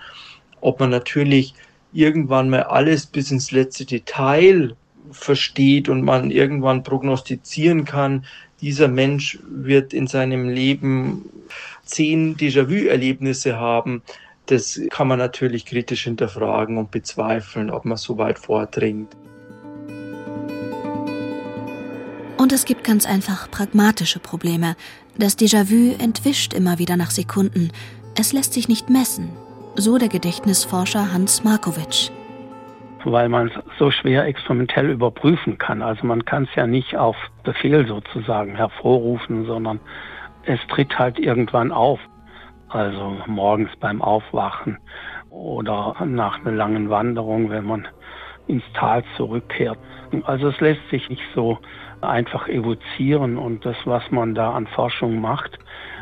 Ob 0.59 0.79
man 0.79 0.89
natürlich 0.89 1.53
irgendwann 1.93 2.49
mal 2.49 2.63
alles 2.63 3.05
bis 3.05 3.31
ins 3.31 3.51
letzte 3.51 3.85
Detail 3.85 4.75
versteht 5.11 5.89
und 5.89 6.03
man 6.03 6.31
irgendwann 6.31 6.83
prognostizieren 6.83 7.85
kann, 7.85 8.25
dieser 8.61 8.87
Mensch 8.87 9.39
wird 9.47 9.93
in 9.93 10.07
seinem 10.07 10.49
Leben 10.49 11.29
zehn 11.85 12.35
Déjà-vu-Erlebnisse 12.35 13.57
haben. 13.57 14.01
Das 14.47 14.81
kann 14.89 15.07
man 15.07 15.19
natürlich 15.19 15.65
kritisch 15.65 16.03
hinterfragen 16.03 16.77
und 16.77 16.91
bezweifeln, 16.91 17.69
ob 17.69 17.85
man 17.85 17.97
so 17.97 18.17
weit 18.17 18.39
vordringt. 18.39 19.15
Und 22.37 22.51
es 22.51 22.65
gibt 22.65 22.83
ganz 22.83 23.05
einfach 23.05 23.51
pragmatische 23.51 24.19
Probleme. 24.19 24.75
Das 25.17 25.37
Déjà-vu 25.37 25.95
entwischt 26.01 26.53
immer 26.53 26.79
wieder 26.79 26.95
nach 26.97 27.11
Sekunden. 27.11 27.71
Es 28.15 28.33
lässt 28.33 28.53
sich 28.53 28.67
nicht 28.67 28.89
messen. 28.89 29.29
So 29.75 29.97
der 29.97 30.09
Gedächtnisforscher 30.09 31.13
Hans 31.13 31.43
Markowitsch. 31.43 32.09
Weil 33.05 33.29
man 33.29 33.47
es 33.47 33.53
so 33.77 33.91
schwer 33.91 34.25
experimentell 34.25 34.89
überprüfen 34.89 35.57
kann. 35.57 35.81
Also 35.81 36.05
man 36.05 36.25
kann 36.25 36.43
es 36.43 36.55
ja 36.55 36.67
nicht 36.67 36.97
auf 36.97 37.15
Befehl 37.43 37.87
sozusagen 37.87 38.55
hervorrufen, 38.55 39.45
sondern 39.45 39.79
es 40.43 40.59
tritt 40.67 40.97
halt 40.99 41.17
irgendwann 41.17 41.71
auf. 41.71 41.99
Also 42.67 43.17
morgens 43.25 43.71
beim 43.79 44.01
Aufwachen 44.01 44.77
oder 45.29 45.95
nach 46.05 46.39
einer 46.39 46.51
langen 46.51 46.89
Wanderung, 46.89 47.49
wenn 47.49 47.65
man 47.65 47.87
ins 48.47 48.63
Tal 48.73 49.03
zurückkehrt. 49.15 49.77
Also 50.23 50.49
es 50.49 50.59
lässt 50.59 50.87
sich 50.89 51.07
nicht 51.09 51.21
so 51.33 51.57
einfach 52.01 52.47
evozieren 52.47 53.37
und 53.37 53.65
das, 53.65 53.75
was 53.85 54.03
man 54.11 54.35
da 54.35 54.53
an 54.53 54.67
Forschung 54.67 55.19
macht, 55.19 55.57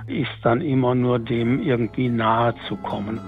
ist 0.07 0.31
dann 0.43 0.61
immer 0.61 0.95
nur 0.95 1.19
dem 1.19 1.61
irgendwie 1.61 2.09
nahe 2.09 2.53
zu 2.67 2.75
kommen. 2.77 3.19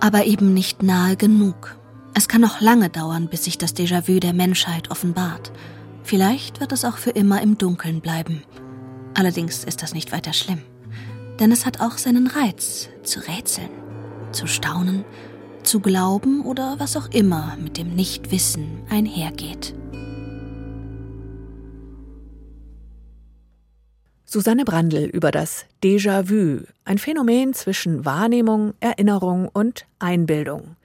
Aber 0.00 0.24
eben 0.24 0.52
nicht 0.52 0.82
nahe 0.82 1.16
genug. 1.16 1.76
Es 2.18 2.28
kann 2.28 2.40
noch 2.40 2.62
lange 2.62 2.88
dauern, 2.88 3.28
bis 3.28 3.44
sich 3.44 3.58
das 3.58 3.76
Déjà-vu 3.76 4.20
der 4.20 4.32
Menschheit 4.32 4.90
offenbart. 4.90 5.52
Vielleicht 6.02 6.60
wird 6.60 6.72
es 6.72 6.86
auch 6.86 6.96
für 6.96 7.10
immer 7.10 7.42
im 7.42 7.58
Dunkeln 7.58 8.00
bleiben. 8.00 8.42
Allerdings 9.12 9.64
ist 9.64 9.82
das 9.82 9.92
nicht 9.92 10.12
weiter 10.12 10.32
schlimm. 10.32 10.62
Denn 11.38 11.52
es 11.52 11.66
hat 11.66 11.82
auch 11.82 11.98
seinen 11.98 12.26
Reiz, 12.26 12.88
zu 13.02 13.20
rätseln, 13.20 13.68
zu 14.32 14.46
staunen, 14.46 15.04
zu 15.62 15.80
glauben 15.80 16.40
oder 16.40 16.76
was 16.78 16.96
auch 16.96 17.10
immer 17.10 17.54
mit 17.62 17.76
dem 17.76 17.94
Nichtwissen 17.94 18.80
einhergeht. 18.88 19.74
Susanne 24.24 24.64
Brandl 24.64 25.04
über 25.04 25.30
das 25.30 25.66
Déjà-vu, 25.84 26.62
ein 26.86 26.96
Phänomen 26.96 27.52
zwischen 27.52 28.06
Wahrnehmung, 28.06 28.72
Erinnerung 28.80 29.50
und 29.52 29.84
Einbildung. 29.98 30.76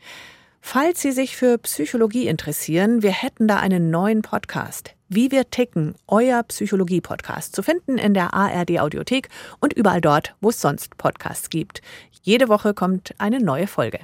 Falls 0.61 1.01
Sie 1.01 1.11
sich 1.11 1.35
für 1.35 1.57
Psychologie 1.57 2.27
interessieren, 2.27 3.01
wir 3.01 3.11
hätten 3.11 3.47
da 3.47 3.57
einen 3.57 3.89
neuen 3.89 4.21
Podcast. 4.21 4.95
Wie 5.09 5.29
wir 5.31 5.49
ticken, 5.49 5.95
euer 6.07 6.43
Psychologie-Podcast, 6.43 7.53
zu 7.53 7.63
finden 7.63 7.97
in 7.97 8.13
der 8.13 8.33
ARD-Audiothek 8.33 9.27
und 9.59 9.73
überall 9.73 9.99
dort, 9.99 10.35
wo 10.39 10.49
es 10.49 10.61
sonst 10.61 10.97
Podcasts 10.97 11.49
gibt. 11.49 11.81
Jede 12.21 12.47
Woche 12.47 12.73
kommt 12.73 13.13
eine 13.17 13.39
neue 13.41 13.67
Folge. 13.67 13.99